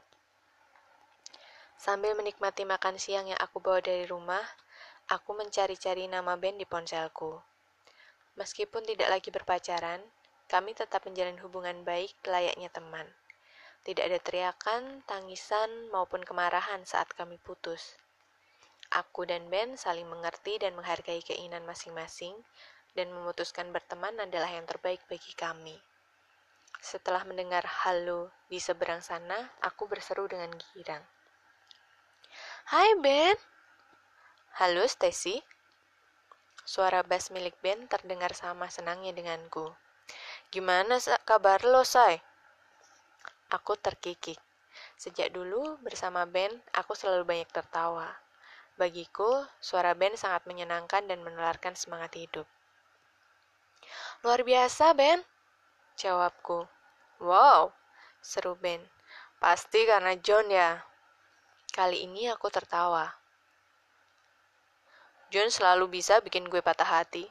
Sambil 1.74 2.14
menikmati 2.14 2.62
makan 2.62 3.00
siang 3.00 3.26
yang 3.26 3.40
aku 3.42 3.58
bawa 3.58 3.82
dari 3.82 4.06
rumah, 4.06 4.44
aku 5.10 5.34
mencari-cari 5.34 6.06
nama 6.06 6.38
Ben 6.38 6.54
di 6.54 6.68
ponselku. 6.68 7.42
Meskipun 8.38 8.86
tidak 8.86 9.10
lagi 9.10 9.34
berpacaran, 9.34 9.98
kami 10.46 10.76
tetap 10.76 11.02
menjalin 11.02 11.40
hubungan 11.42 11.82
baik 11.82 12.14
layaknya 12.22 12.70
teman. 12.70 13.10
Tidak 13.84 14.00
ada 14.00 14.16
teriakan, 14.16 15.04
tangisan, 15.04 15.92
maupun 15.92 16.24
kemarahan 16.24 16.88
saat 16.88 17.12
kami 17.12 17.36
putus. 17.36 18.00
Aku 18.96 19.28
dan 19.28 19.52
Ben 19.52 19.76
saling 19.76 20.08
mengerti 20.08 20.56
dan 20.56 20.72
menghargai 20.72 21.20
keinginan 21.20 21.68
masing-masing, 21.68 22.32
dan 22.96 23.12
memutuskan 23.12 23.68
berteman 23.76 24.16
adalah 24.16 24.48
yang 24.48 24.64
terbaik 24.64 25.04
bagi 25.04 25.36
kami. 25.36 25.76
Setelah 26.80 27.28
mendengar 27.28 27.60
halo 27.84 28.32
di 28.48 28.56
seberang 28.56 29.04
sana, 29.04 29.52
aku 29.60 29.84
berseru 29.84 30.32
dengan 30.32 30.48
girang. 30.72 31.04
Hai 32.72 32.96
Ben. 33.04 33.36
Halo 34.56 34.88
Stacy. 34.88 35.44
Suara 36.64 37.04
bass 37.04 37.28
milik 37.28 37.60
Ben 37.60 37.84
terdengar 37.84 38.32
sama 38.32 38.72
senangnya 38.72 39.12
denganku. 39.12 39.76
Gimana 40.48 40.96
kabar 41.28 41.60
lo, 41.68 41.84
Say? 41.84 42.24
Aku 43.54 43.78
terkikik. 43.78 44.42
Sejak 44.98 45.30
dulu 45.30 45.78
bersama 45.78 46.26
Ben, 46.26 46.50
aku 46.74 46.98
selalu 46.98 47.22
banyak 47.22 47.50
tertawa. 47.54 48.10
Bagiku, 48.74 49.46
suara 49.62 49.94
Ben 49.94 50.18
sangat 50.18 50.42
menyenangkan 50.50 51.06
dan 51.06 51.22
menularkan 51.22 51.78
semangat 51.78 52.18
hidup. 52.18 52.50
Luar 54.26 54.42
biasa, 54.42 54.90
Ben. 54.98 55.22
Jawabku. 55.94 56.66
Wow, 57.22 57.70
seru 58.18 58.58
Ben. 58.58 58.82
Pasti 59.38 59.86
karena 59.86 60.18
John 60.18 60.50
ya. 60.50 60.82
Kali 61.70 62.02
ini 62.02 62.26
aku 62.26 62.50
tertawa. 62.50 63.06
John 65.30 65.46
selalu 65.46 66.02
bisa 66.02 66.18
bikin 66.18 66.50
gue 66.50 66.58
patah 66.58 66.86
hati. 67.02 67.30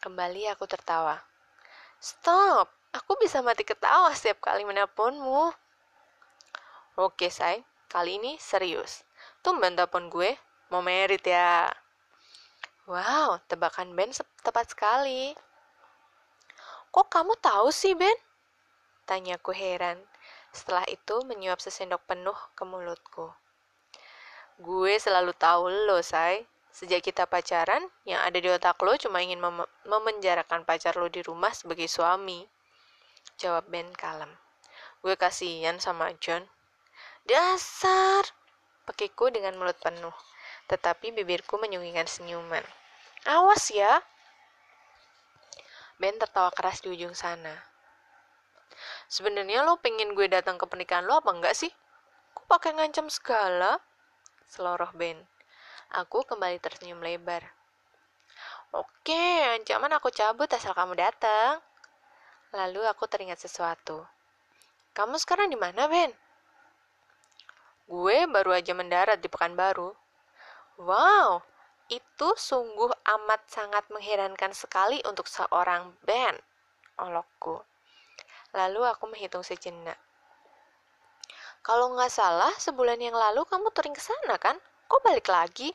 Kembali 0.00 0.48
aku 0.48 0.64
tertawa. 0.64 1.20
Stop, 2.00 2.72
aku 2.94 3.18
bisa 3.22 3.42
mati 3.42 3.62
ketawa 3.62 4.10
setiap 4.14 4.42
kali 4.42 4.66
menelponmu. 4.66 5.54
Oke, 6.98 7.30
say, 7.30 7.62
kali 7.88 8.18
ini 8.18 8.36
serius. 8.36 9.06
Tumben 9.40 9.78
telepon 9.78 10.10
gue, 10.12 10.36
mau 10.68 10.84
merit 10.84 11.24
ya. 11.24 11.70
Wow, 12.90 13.38
tebakan 13.46 13.94
Ben 13.94 14.10
tepat 14.42 14.74
sekali. 14.74 15.32
Kok 16.90 17.06
kamu 17.06 17.38
tahu 17.38 17.70
sih, 17.70 17.94
Ben? 17.94 18.18
Tanyaku 19.06 19.54
heran. 19.54 20.02
Setelah 20.50 20.82
itu 20.90 21.22
menyuap 21.22 21.62
sesendok 21.62 22.02
penuh 22.10 22.34
ke 22.58 22.66
mulutku. 22.66 23.30
Gue 24.58 24.98
selalu 24.98 25.30
tahu 25.38 25.70
lo, 25.86 26.02
say. 26.02 26.42
Sejak 26.70 27.02
kita 27.02 27.26
pacaran, 27.26 27.82
yang 28.06 28.22
ada 28.22 28.38
di 28.38 28.46
otak 28.46 28.78
lo 28.82 28.94
cuma 28.94 29.18
ingin 29.22 29.42
mem 29.42 29.66
memenjarakan 29.86 30.62
pacar 30.62 30.94
lo 30.98 31.10
di 31.10 31.18
rumah 31.22 31.50
sebagai 31.50 31.90
suami. 31.90 32.46
Jawab 33.40 33.72
Ben 33.72 33.88
kalem. 33.96 34.28
Gue 35.00 35.16
kasihan 35.16 35.80
sama 35.80 36.12
John. 36.20 36.44
Dasar! 37.24 38.28
Pekiku 38.84 39.32
dengan 39.32 39.56
mulut 39.56 39.80
penuh. 39.80 40.12
Tetapi 40.68 41.16
bibirku 41.16 41.56
menyungikan 41.56 42.04
senyuman. 42.04 42.60
Awas 43.24 43.72
ya! 43.72 44.04
Ben 45.96 46.20
tertawa 46.20 46.52
keras 46.52 46.84
di 46.84 46.92
ujung 46.92 47.16
sana. 47.16 47.64
Sebenarnya 49.08 49.64
lo 49.64 49.80
pengen 49.80 50.12
gue 50.12 50.28
datang 50.28 50.60
ke 50.60 50.68
pernikahan 50.68 51.08
lo 51.08 51.24
apa 51.24 51.32
enggak 51.32 51.56
sih? 51.56 51.72
Kok 52.36 52.44
pakai 52.44 52.76
ngancam 52.76 53.08
segala? 53.08 53.80
Seloroh 54.52 54.92
Ben. 54.92 55.16
Aku 55.96 56.28
kembali 56.28 56.60
tersenyum 56.60 57.00
lebar. 57.00 57.40
Oke, 58.76 59.48
ancaman 59.56 59.96
aku 59.96 60.12
cabut 60.12 60.46
asal 60.52 60.76
kamu 60.76 60.92
datang. 60.94 61.64
Lalu 62.50 62.82
aku 62.82 63.06
teringat 63.06 63.38
sesuatu. 63.38 64.02
Kamu 64.90 65.14
sekarang 65.22 65.46
di 65.46 65.54
mana, 65.54 65.86
Ben? 65.86 66.10
Gue 67.86 68.26
baru 68.26 68.54
aja 68.58 68.74
mendarat 68.74 69.22
di 69.22 69.30
Pekanbaru. 69.30 69.94
Wow, 70.82 71.46
itu 71.86 72.28
sungguh 72.34 72.90
amat 73.18 73.46
sangat 73.46 73.86
mengherankan 73.90 74.50
sekali 74.54 74.98
untuk 75.06 75.30
seorang 75.30 75.94
Ben. 76.02 76.34
Olokku. 76.98 77.62
Lalu 78.54 78.82
aku 78.82 79.06
menghitung 79.06 79.46
sejenak. 79.46 79.98
Kalau 81.62 81.92
nggak 81.94 82.10
salah, 82.10 82.50
sebulan 82.58 82.98
yang 82.98 83.14
lalu 83.14 83.46
kamu 83.46 83.70
touring 83.70 83.94
ke 83.94 84.02
sana 84.02 84.38
kan? 84.42 84.58
Kok 84.90 85.06
balik 85.06 85.30
lagi? 85.30 85.70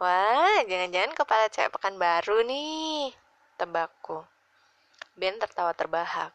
Wah, 0.00 0.64
jangan-jangan 0.64 1.12
kepala 1.12 1.46
cewek 1.52 1.72
pekan 1.74 2.00
baru 2.00 2.40
nih. 2.48 3.12
Tebakku. 3.60 4.33
Ben 5.14 5.38
tertawa 5.38 5.74
terbahak. 5.74 6.34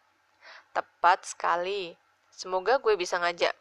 Tepat 0.71 1.27
sekali. 1.27 1.95
Semoga 2.31 2.79
gue 2.79 2.95
bisa 2.95 3.19
ngajak 3.19 3.51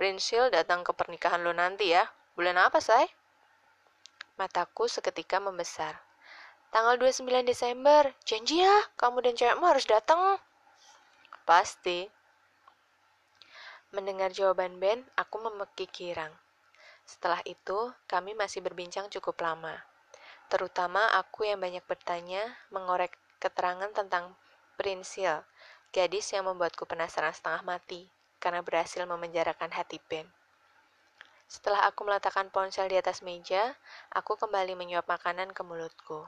Prinsil 0.00 0.48
datang 0.48 0.80
ke 0.80 0.96
pernikahan 0.96 1.44
lo 1.44 1.52
nanti 1.52 1.92
ya. 1.92 2.08
Bulan 2.32 2.56
apa, 2.56 2.80
say? 2.80 3.04
Mataku 4.40 4.88
seketika 4.88 5.36
membesar. 5.36 5.92
Tanggal 6.72 6.96
29 6.96 7.44
Desember. 7.44 8.08
Janji 8.24 8.64
ya, 8.64 8.80
kamu 8.96 9.20
dan 9.20 9.36
cewekmu 9.36 9.60
harus 9.68 9.84
datang. 9.84 10.40
Pasti. 11.44 12.08
Mendengar 13.92 14.32
jawaban 14.32 14.80
Ben, 14.80 15.04
aku 15.20 15.36
memekik 15.44 15.92
girang. 15.92 16.32
Setelah 17.04 17.44
itu, 17.44 17.92
kami 18.08 18.32
masih 18.32 18.64
berbincang 18.64 19.12
cukup 19.12 19.36
lama. 19.44 19.84
Terutama 20.48 21.12
aku 21.12 21.44
yang 21.44 21.60
banyak 21.60 21.84
bertanya, 21.84 22.40
mengorek 22.72 23.12
keterangan 23.40 23.88
tentang 23.96 24.36
Prinsil, 24.76 25.42
gadis 25.90 26.30
yang 26.30 26.46
membuatku 26.46 26.84
penasaran 26.84 27.32
setengah 27.32 27.64
mati 27.64 28.06
karena 28.36 28.60
berhasil 28.60 29.02
memenjarakan 29.08 29.72
hati 29.72 29.96
Ben. 30.06 30.28
Setelah 31.50 31.90
aku 31.90 32.06
meletakkan 32.06 32.46
ponsel 32.54 32.86
di 32.86 32.94
atas 32.94 33.26
meja, 33.26 33.74
aku 34.14 34.38
kembali 34.38 34.78
menyuap 34.78 35.10
makanan 35.10 35.50
ke 35.50 35.66
mulutku. 35.66 36.22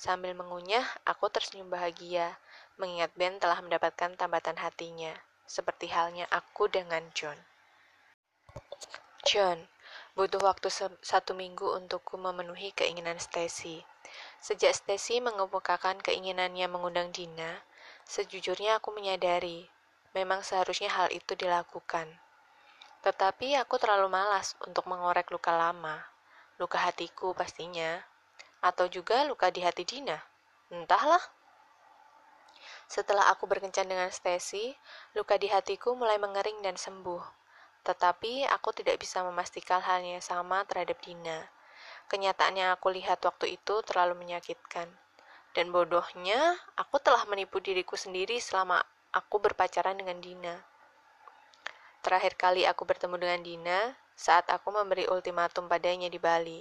Sambil 0.00 0.32
mengunyah, 0.32 0.82
aku 1.04 1.28
tersenyum 1.28 1.68
bahagia 1.68 2.40
mengingat 2.80 3.12
Ben 3.14 3.36
telah 3.38 3.60
mendapatkan 3.60 4.16
tambatan 4.16 4.58
hatinya, 4.58 5.14
seperti 5.44 5.92
halnya 5.92 6.26
aku 6.32 6.66
dengan 6.66 7.04
John. 7.12 7.36
John, 9.22 9.68
butuh 10.18 10.42
waktu 10.42 10.72
satu 11.04 11.32
minggu 11.36 11.68
untukku 11.76 12.18
memenuhi 12.18 12.74
keinginan 12.74 13.20
Stacy. 13.22 13.84
Sejak 14.44 14.76
Stacy 14.76 15.24
mengemukakan 15.24 16.04
keinginannya 16.04 16.68
mengundang 16.68 17.08
Dina, 17.16 17.64
sejujurnya 18.04 18.76
aku 18.76 18.92
menyadari 18.92 19.72
memang 20.12 20.44
seharusnya 20.44 20.92
hal 20.92 21.08
itu 21.16 21.32
dilakukan. 21.32 22.12
Tetapi 23.00 23.56
aku 23.56 23.80
terlalu 23.80 24.12
malas 24.12 24.52
untuk 24.60 24.84
mengorek 24.84 25.32
luka 25.32 25.48
lama, 25.48 25.96
luka 26.60 26.76
hatiku 26.76 27.32
pastinya, 27.32 28.04
atau 28.60 28.84
juga 28.84 29.24
luka 29.24 29.48
di 29.48 29.64
hati 29.64 29.88
Dina. 29.88 30.20
Entahlah. 30.68 31.24
Setelah 32.84 33.32
aku 33.32 33.48
berkencan 33.48 33.88
dengan 33.88 34.12
Stacy, 34.12 34.76
luka 35.16 35.40
di 35.40 35.48
hatiku 35.48 35.96
mulai 35.96 36.20
mengering 36.20 36.60
dan 36.60 36.76
sembuh. 36.76 37.24
Tetapi 37.80 38.44
aku 38.52 38.76
tidak 38.76 39.00
bisa 39.00 39.24
memastikan 39.24 39.80
halnya 39.80 40.20
sama 40.20 40.68
terhadap 40.68 41.00
Dina. 41.00 41.53
Kenyataan 42.06 42.60
yang 42.60 42.70
aku 42.76 42.92
lihat 42.92 43.24
waktu 43.24 43.56
itu 43.56 43.80
terlalu 43.86 44.20
menyakitkan. 44.20 44.86
Dan 45.54 45.70
bodohnya, 45.70 46.58
aku 46.74 46.98
telah 46.98 47.22
menipu 47.30 47.62
diriku 47.62 47.94
sendiri 47.94 48.42
selama 48.42 48.82
aku 49.14 49.38
berpacaran 49.38 49.94
dengan 49.94 50.18
Dina. 50.18 50.54
Terakhir 52.04 52.34
kali 52.36 52.66
aku 52.66 52.84
bertemu 52.84 53.16
dengan 53.16 53.40
Dina 53.40 53.78
saat 54.12 54.50
aku 54.50 54.74
memberi 54.74 55.08
ultimatum 55.08 55.70
padanya 55.70 56.10
di 56.10 56.20
Bali. 56.20 56.60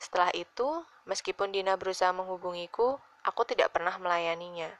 Setelah 0.00 0.32
itu, 0.32 0.82
meskipun 1.06 1.52
Dina 1.52 1.78
berusaha 1.78 2.10
menghubungiku, 2.10 2.98
aku 3.22 3.42
tidak 3.46 3.70
pernah 3.76 3.94
melayaninya. 4.00 4.72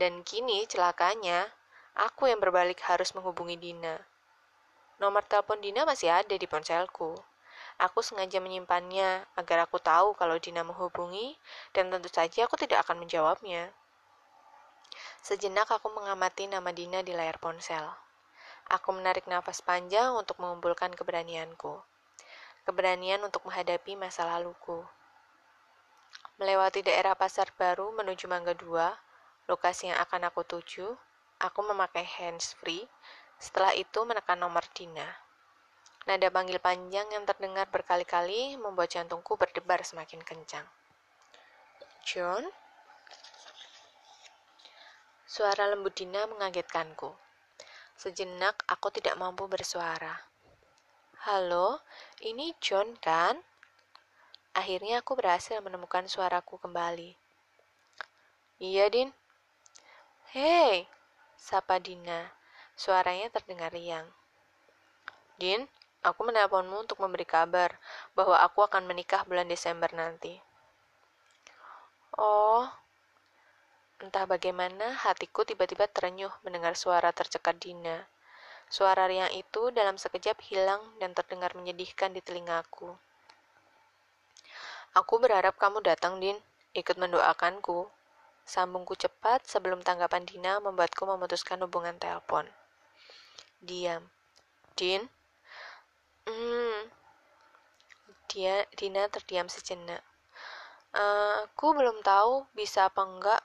Dan 0.00 0.24
kini 0.24 0.64
celakanya, 0.64 1.46
aku 1.94 2.32
yang 2.32 2.40
berbalik 2.40 2.80
harus 2.88 3.12
menghubungi 3.12 3.60
Dina. 3.60 4.00
Nomor 4.96 5.24
telepon 5.28 5.60
Dina 5.60 5.84
masih 5.84 6.08
ada 6.08 6.34
di 6.36 6.46
ponselku. 6.48 7.16
Aku 7.80 8.04
sengaja 8.04 8.44
menyimpannya 8.44 9.24
agar 9.40 9.64
aku 9.64 9.80
tahu 9.80 10.12
kalau 10.12 10.36
Dina 10.36 10.60
menghubungi 10.60 11.40
dan 11.72 11.88
tentu 11.88 12.12
saja 12.12 12.44
aku 12.44 12.60
tidak 12.60 12.84
akan 12.84 13.00
menjawabnya. 13.00 13.72
Sejenak 15.24 15.64
aku 15.72 15.88
mengamati 15.88 16.44
nama 16.44 16.76
Dina 16.76 17.00
di 17.00 17.16
layar 17.16 17.40
ponsel. 17.40 17.88
Aku 18.68 18.92
menarik 18.92 19.24
nafas 19.24 19.64
panjang 19.64 20.12
untuk 20.12 20.36
mengumpulkan 20.44 20.92
keberanianku. 20.92 21.80
Keberanian 22.68 23.24
untuk 23.24 23.48
menghadapi 23.48 23.96
masa 23.96 24.28
laluku. 24.28 24.84
Melewati 26.36 26.84
daerah 26.84 27.16
pasar 27.16 27.48
baru 27.56 27.96
menuju 27.96 28.28
Mangga 28.28 28.52
2, 28.52 29.48
lokasi 29.48 29.88
yang 29.88 29.98
akan 30.04 30.28
aku 30.28 30.44
tuju, 30.44 30.84
aku 31.40 31.60
memakai 31.64 32.04
hands-free, 32.04 32.84
setelah 33.40 33.72
itu 33.72 34.04
menekan 34.04 34.36
nomor 34.36 34.64
Dina. 34.76 35.29
Nada 36.08 36.32
panggil 36.32 36.56
panjang 36.56 37.04
yang 37.12 37.28
terdengar 37.28 37.68
berkali-kali 37.68 38.56
membuat 38.56 38.88
jantungku 38.88 39.36
berdebar 39.36 39.84
semakin 39.84 40.24
kencang. 40.24 40.64
John? 42.08 42.48
Suara 45.28 45.68
lembut 45.68 45.92
Dina 45.92 46.24
mengagetkanku. 46.24 47.12
Sejenak 48.00 48.64
aku 48.64 48.88
tidak 48.88 49.20
mampu 49.20 49.44
bersuara. 49.44 50.24
Halo, 51.28 51.84
ini 52.24 52.56
John 52.64 52.96
kan? 52.96 53.36
Akhirnya 54.56 55.04
aku 55.04 55.14
berhasil 55.14 55.60
menemukan 55.60 56.08
suaraku 56.08 56.56
kembali. 56.58 57.12
Iya, 58.56 58.88
Din. 58.88 59.12
Hei, 60.32 60.88
Sapa 61.36 61.76
Dina. 61.76 62.32
Suaranya 62.72 63.28
terdengar 63.28 63.70
riang. 63.70 64.08
Din, 65.36 65.68
aku 66.00 66.20
menelponmu 66.24 66.88
untuk 66.88 67.00
memberi 67.00 67.28
kabar 67.28 67.76
bahwa 68.16 68.40
aku 68.40 68.64
akan 68.64 68.88
menikah 68.88 69.24
bulan 69.28 69.48
Desember 69.48 69.92
nanti. 69.92 70.40
Oh, 72.16 72.64
entah 74.00 74.24
bagaimana 74.24 74.96
hatiku 75.04 75.44
tiba-tiba 75.44 75.86
terenyuh 75.86 76.32
mendengar 76.44 76.72
suara 76.76 77.12
tercekat 77.12 77.60
Dina. 77.60 78.08
Suara 78.70 79.10
riang 79.10 79.34
itu 79.34 79.74
dalam 79.74 79.98
sekejap 79.98 80.38
hilang 80.46 80.80
dan 81.02 81.10
terdengar 81.10 81.52
menyedihkan 81.58 82.14
di 82.14 82.22
telingaku. 82.22 82.94
Aku 84.94 85.22
berharap 85.22 85.54
kamu 85.58 85.82
datang, 85.86 86.18
Din, 86.18 86.38
ikut 86.74 86.98
mendoakanku. 86.98 87.90
Sambungku 88.46 88.98
cepat 88.98 89.46
sebelum 89.46 89.82
tanggapan 89.86 90.26
Dina 90.26 90.58
membuatku 90.58 91.06
memutuskan 91.06 91.62
hubungan 91.62 91.94
telepon. 91.98 92.46
Diam. 93.62 94.10
Din? 94.74 95.06
Hmm. 96.28 96.90
Dia, 98.28 98.66
Dina 98.76 99.08
terdiam 99.08 99.48
sejenak. 99.48 100.04
Uh, 100.90 101.46
aku 101.46 101.72
belum 101.72 102.02
tahu 102.02 102.50
bisa 102.52 102.90
apa 102.90 103.06
enggak. 103.06 103.42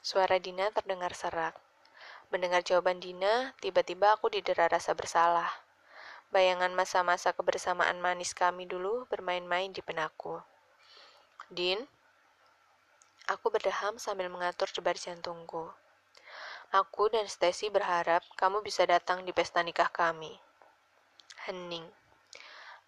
Suara 0.00 0.38
Dina 0.38 0.70
terdengar 0.70 1.12
serak. 1.12 1.58
Mendengar 2.28 2.60
jawaban 2.60 3.00
Dina, 3.00 3.56
tiba-tiba 3.58 4.12
aku 4.12 4.28
didera 4.28 4.68
rasa 4.68 4.92
bersalah. 4.92 5.48
Bayangan 6.28 6.76
masa-masa 6.76 7.32
kebersamaan 7.32 8.04
manis 8.04 8.36
kami 8.36 8.68
dulu 8.68 9.08
bermain-main 9.08 9.72
di 9.72 9.80
benakku. 9.80 10.36
Din, 11.48 11.80
aku 13.24 13.48
berdeham 13.48 13.96
sambil 13.96 14.28
mengatur 14.28 14.68
debar 14.76 15.00
jantungku. 15.00 15.72
Aku 16.68 17.08
dan 17.08 17.24
Stacy 17.24 17.72
berharap 17.72 18.20
kamu 18.36 18.60
bisa 18.60 18.84
datang 18.84 19.24
di 19.24 19.32
pesta 19.32 19.64
nikah 19.64 19.88
kami. 19.88 20.36
Hening. 21.48 21.88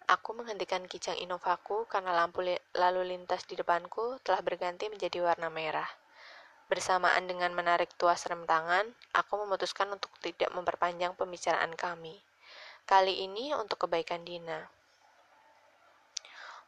Aku 0.05 0.37
menghentikan 0.37 0.85
kijang 0.85 1.17
Innovaku 1.17 1.89
karena 1.89 2.13
lampu 2.13 2.45
li 2.45 2.53
lalu 2.77 3.09
lintas 3.09 3.41
di 3.49 3.57
depanku 3.57 4.21
telah 4.21 4.37
berganti 4.45 4.85
menjadi 4.85 5.17
warna 5.17 5.49
merah. 5.49 5.89
Bersamaan 6.69 7.25
dengan 7.25 7.57
menarik 7.57 7.89
tuas 7.97 8.21
rem 8.29 8.45
tangan, 8.45 8.85
aku 9.17 9.33
memutuskan 9.41 9.89
untuk 9.89 10.13
tidak 10.21 10.53
memperpanjang 10.53 11.17
pembicaraan 11.17 11.73
kami. 11.73 12.21
Kali 12.85 13.25
ini 13.25 13.49
untuk 13.57 13.89
kebaikan 13.89 14.21
Dina. 14.21 14.69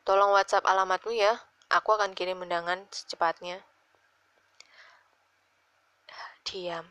Tolong 0.02 0.34
WhatsApp 0.34 0.66
alamatmu 0.66 1.14
ya, 1.14 1.38
aku 1.70 1.94
akan 1.94 2.18
kirim 2.18 2.42
undangan 2.42 2.90
secepatnya. 2.90 3.62
Diam. 6.42 6.90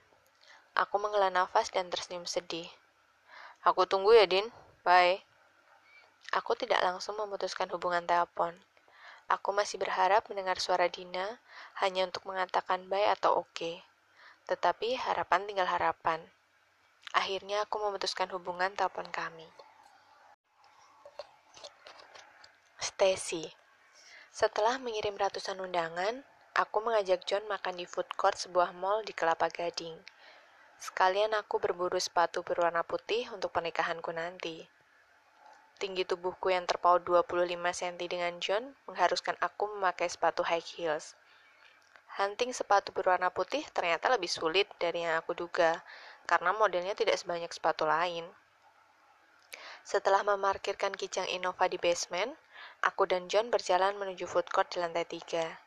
Aku 0.78 0.94
menghela 1.02 1.26
nafas 1.26 1.74
dan 1.74 1.90
tersenyum 1.90 2.22
sedih. 2.22 2.70
Aku 3.66 3.82
tunggu 3.90 4.14
ya, 4.14 4.30
Din. 4.30 4.61
Bye. 4.82 5.22
Aku 6.34 6.58
tidak 6.58 6.82
langsung 6.82 7.14
memutuskan 7.14 7.70
hubungan 7.70 8.02
telepon. 8.02 8.50
Aku 9.30 9.54
masih 9.54 9.78
berharap 9.78 10.26
mendengar 10.26 10.58
suara 10.58 10.90
Dina 10.90 11.38
hanya 11.78 12.02
untuk 12.02 12.26
mengatakan 12.26 12.90
bye 12.90 13.06
atau 13.14 13.46
oke. 13.46 13.54
Okay. 13.54 13.78
Tetapi 14.50 14.98
harapan 14.98 15.46
tinggal 15.46 15.70
harapan. 15.70 16.18
Akhirnya 17.14 17.62
aku 17.62 17.78
memutuskan 17.78 18.26
hubungan 18.34 18.74
telepon 18.74 19.06
kami. 19.14 19.46
Stacy. 22.82 23.46
Setelah 24.34 24.82
mengirim 24.82 25.14
ratusan 25.14 25.62
undangan, 25.62 26.26
aku 26.58 26.82
mengajak 26.82 27.22
John 27.22 27.46
makan 27.46 27.78
di 27.78 27.86
food 27.86 28.10
court 28.18 28.34
sebuah 28.34 28.74
mall 28.74 29.06
di 29.06 29.14
Kelapa 29.14 29.46
Gading. 29.46 29.94
Sekalian 30.82 31.30
aku 31.38 31.62
berburu 31.62 31.94
sepatu 32.02 32.42
berwarna 32.42 32.82
putih 32.82 33.30
untuk 33.30 33.54
pernikahanku 33.54 34.10
nanti. 34.10 34.66
Tinggi 35.78 36.02
tubuhku 36.02 36.50
yang 36.50 36.66
terpaut 36.66 37.06
25 37.06 37.54
cm 37.54 38.02
dengan 38.10 38.34
John 38.42 38.74
mengharuskan 38.90 39.38
aku 39.38 39.78
memakai 39.78 40.10
sepatu 40.10 40.42
high 40.42 40.58
heels. 40.74 41.14
Hunting 42.18 42.50
sepatu 42.50 42.90
berwarna 42.90 43.30
putih 43.30 43.62
ternyata 43.70 44.10
lebih 44.10 44.26
sulit 44.26 44.66
dari 44.82 45.06
yang 45.06 45.22
aku 45.22 45.38
duga, 45.38 45.86
karena 46.26 46.50
modelnya 46.50 46.98
tidak 46.98 47.14
sebanyak 47.14 47.54
sepatu 47.54 47.86
lain. 47.86 48.26
Setelah 49.86 50.26
memarkirkan 50.26 50.98
kijang 50.98 51.30
Innova 51.30 51.70
di 51.70 51.78
basement, 51.78 52.34
aku 52.82 53.06
dan 53.06 53.30
John 53.30 53.54
berjalan 53.54 53.94
menuju 54.02 54.26
food 54.26 54.50
court 54.50 54.74
di 54.74 54.82
lantai 54.82 55.06
tiga. 55.06 55.62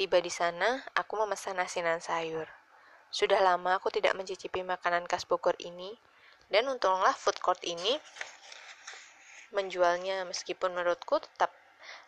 Tiba 0.00 0.24
di 0.24 0.32
sana, 0.32 0.80
aku 0.96 1.20
memesan 1.20 1.60
asinan 1.60 2.00
sayur. 2.00 2.63
Sudah 3.14 3.38
lama 3.38 3.78
aku 3.78 3.94
tidak 3.94 4.18
mencicipi 4.18 4.66
makanan 4.66 5.06
khas 5.06 5.22
Bogor 5.22 5.54
ini, 5.62 5.94
dan 6.50 6.66
untunglah 6.66 7.14
food 7.14 7.38
court 7.38 7.62
ini 7.62 7.94
menjualnya 9.54 10.26
meskipun 10.26 10.74
menurutku 10.74 11.22
tetap 11.22 11.54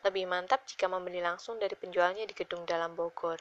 lebih 0.03 0.27
mantap 0.27 0.67
jika 0.67 0.91
membeli 0.91 1.23
langsung 1.23 1.63
dari 1.63 1.79
penjualnya 1.79 2.27
di 2.27 2.35
gedung 2.35 2.67
dalam 2.67 2.99
Bogor. 2.99 3.39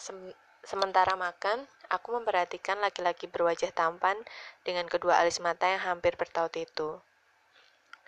Sem 0.00 0.32
sementara 0.64 1.20
makan, 1.20 1.68
aku 1.92 2.16
memperhatikan 2.16 2.80
laki-laki 2.80 3.28
berwajah 3.28 3.68
tampan 3.68 4.16
dengan 4.64 4.88
kedua 4.88 5.20
alis 5.20 5.36
mata 5.36 5.68
yang 5.68 5.84
hampir 5.84 6.16
bertaut 6.16 6.52
itu. 6.56 6.96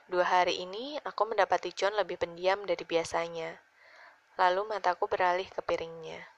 Dua 0.08 0.24
hari 0.24 0.64
ini, 0.64 0.96
aku 1.04 1.28
mendapati 1.28 1.76
John 1.76 1.92
lebih 1.92 2.16
pendiam 2.16 2.64
dari 2.64 2.88
biasanya. 2.88 3.60
Lalu 4.40 4.64
mataku 4.64 5.04
beralih 5.12 5.48
ke 5.52 5.60
piringnya. 5.60 6.31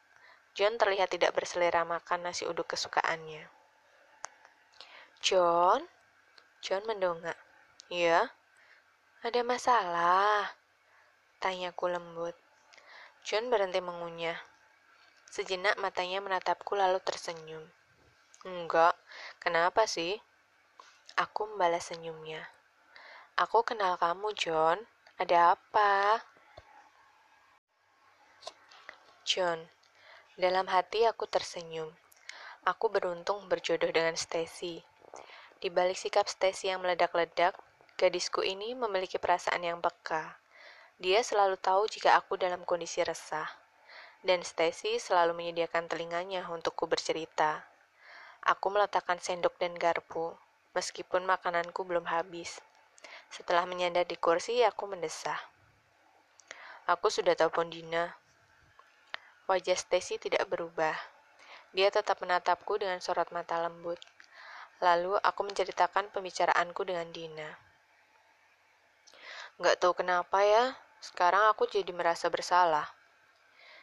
John 0.55 0.79
terlihat 0.79 1.11
tidak 1.11 1.35
berselera 1.35 1.83
makan 1.83 2.31
nasi 2.31 2.47
uduk 2.47 2.71
kesukaannya. 2.71 3.51
John? 5.19 5.83
John 6.63 6.87
mendongak. 6.87 7.35
Ya, 7.91 8.31
ada 9.27 9.41
masalah? 9.43 10.55
Tanyaku 11.43 11.91
lembut. 11.91 12.39
John 13.27 13.51
berhenti 13.51 13.83
mengunyah. 13.83 14.39
Sejenak 15.27 15.75
matanya 15.83 16.23
menatapku 16.23 16.79
lalu 16.79 17.03
tersenyum. 17.03 17.67
Enggak, 18.47 18.95
kenapa 19.43 19.91
sih? 19.91 20.21
Aku 21.19 21.51
membalas 21.51 21.91
senyumnya. 21.91 22.47
Aku 23.35 23.67
kenal 23.67 23.99
kamu, 23.99 24.31
John. 24.39 24.79
Ada 25.19 25.59
apa? 25.59 26.23
John, 29.25 29.65
dalam 30.35 30.67
hati 30.67 31.07
aku 31.07 31.31
tersenyum. 31.31 31.95
Aku 32.67 32.91
beruntung 32.91 33.47
berjodoh 33.47 33.87
dengan 33.95 34.19
Stacy. 34.19 34.83
Di 35.63 35.71
balik 35.71 35.95
sikap 35.95 36.27
Stacy 36.27 36.75
yang 36.75 36.83
meledak-ledak, 36.83 37.55
Gadisku 37.95 38.43
ini 38.43 38.75
memiliki 38.75 39.23
perasaan 39.23 39.63
yang 39.63 39.79
peka. 39.79 40.35
Dia 40.99 41.23
selalu 41.23 41.55
tahu 41.63 41.87
jika 41.87 42.19
aku 42.19 42.35
dalam 42.35 42.67
kondisi 42.67 43.07
resah. 43.07 43.47
Dan 44.27 44.43
Stacy 44.43 44.99
selalu 44.99 45.39
menyediakan 45.39 45.87
telinganya 45.87 46.43
untukku 46.51 46.91
bercerita. 46.91 47.63
Aku 48.43 48.75
meletakkan 48.75 49.23
sendok 49.23 49.55
dan 49.63 49.79
garpu, 49.79 50.35
meskipun 50.75 51.23
makananku 51.23 51.87
belum 51.87 52.11
habis. 52.11 52.59
Setelah 53.31 53.71
menyandar 53.71 54.03
di 54.11 54.19
kursi, 54.19 54.67
aku 54.67 54.91
mendesah. 54.91 55.39
Aku 56.91 57.07
sudah 57.07 57.39
telepon 57.39 57.71
Dina. 57.71 58.24
Wajah 59.45 59.77
Stacy 59.77 60.17
tidak 60.17 60.49
berubah. 60.49 60.97
Dia 61.77 61.93
tetap 61.93 62.17
menatapku 62.25 62.81
dengan 62.81 62.97
sorot 63.05 63.29
mata 63.29 63.61
lembut. 63.61 64.01
Lalu 64.81 65.21
aku 65.21 65.45
menceritakan 65.45 66.09
pembicaraanku 66.09 66.81
dengan 66.81 67.13
Dina. 67.13 67.53
Gak 69.61 69.85
tahu 69.85 70.01
kenapa 70.01 70.41
ya, 70.41 70.73
sekarang 71.05 71.45
aku 71.53 71.69
jadi 71.69 71.93
merasa 71.93 72.33
bersalah. 72.33 72.89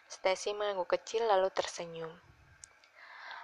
Stacy 0.10 0.58
mengangguk 0.58 0.98
kecil 0.98 1.30
lalu 1.30 1.54
tersenyum. 1.54 2.10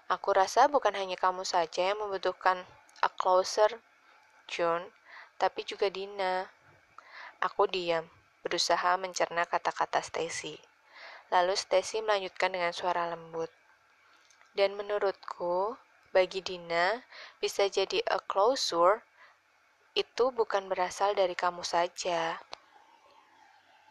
Aku 0.10 0.34
rasa 0.34 0.66
bukan 0.66 0.98
hanya 0.98 1.22
kamu 1.22 1.46
saja 1.46 1.94
yang 1.94 2.02
membutuhkan 2.02 2.66
a 3.06 3.10
closer, 3.14 3.78
John, 4.50 4.90
tapi 5.38 5.62
juga 5.70 5.94
Dina. 5.94 6.50
Aku 7.46 7.70
diam, 7.70 8.10
berusaha 8.42 8.98
mencerna 8.98 9.46
kata-kata 9.46 10.02
Stacy. 10.02 10.77
Lalu 11.28 11.60
Stacy 11.60 12.00
melanjutkan 12.00 12.56
dengan 12.56 12.72
suara 12.72 13.12
lembut. 13.12 13.52
Dan 14.56 14.74
menurutku, 14.74 15.76
bagi 16.16 16.42
Dina, 16.42 17.04
bisa 17.38 17.68
jadi 17.68 18.02
a 18.08 18.18
closer 18.24 19.06
itu 19.98 20.30
bukan 20.30 20.70
berasal 20.72 21.14
dari 21.18 21.34
kamu 21.34 21.62
saja. 21.62 22.38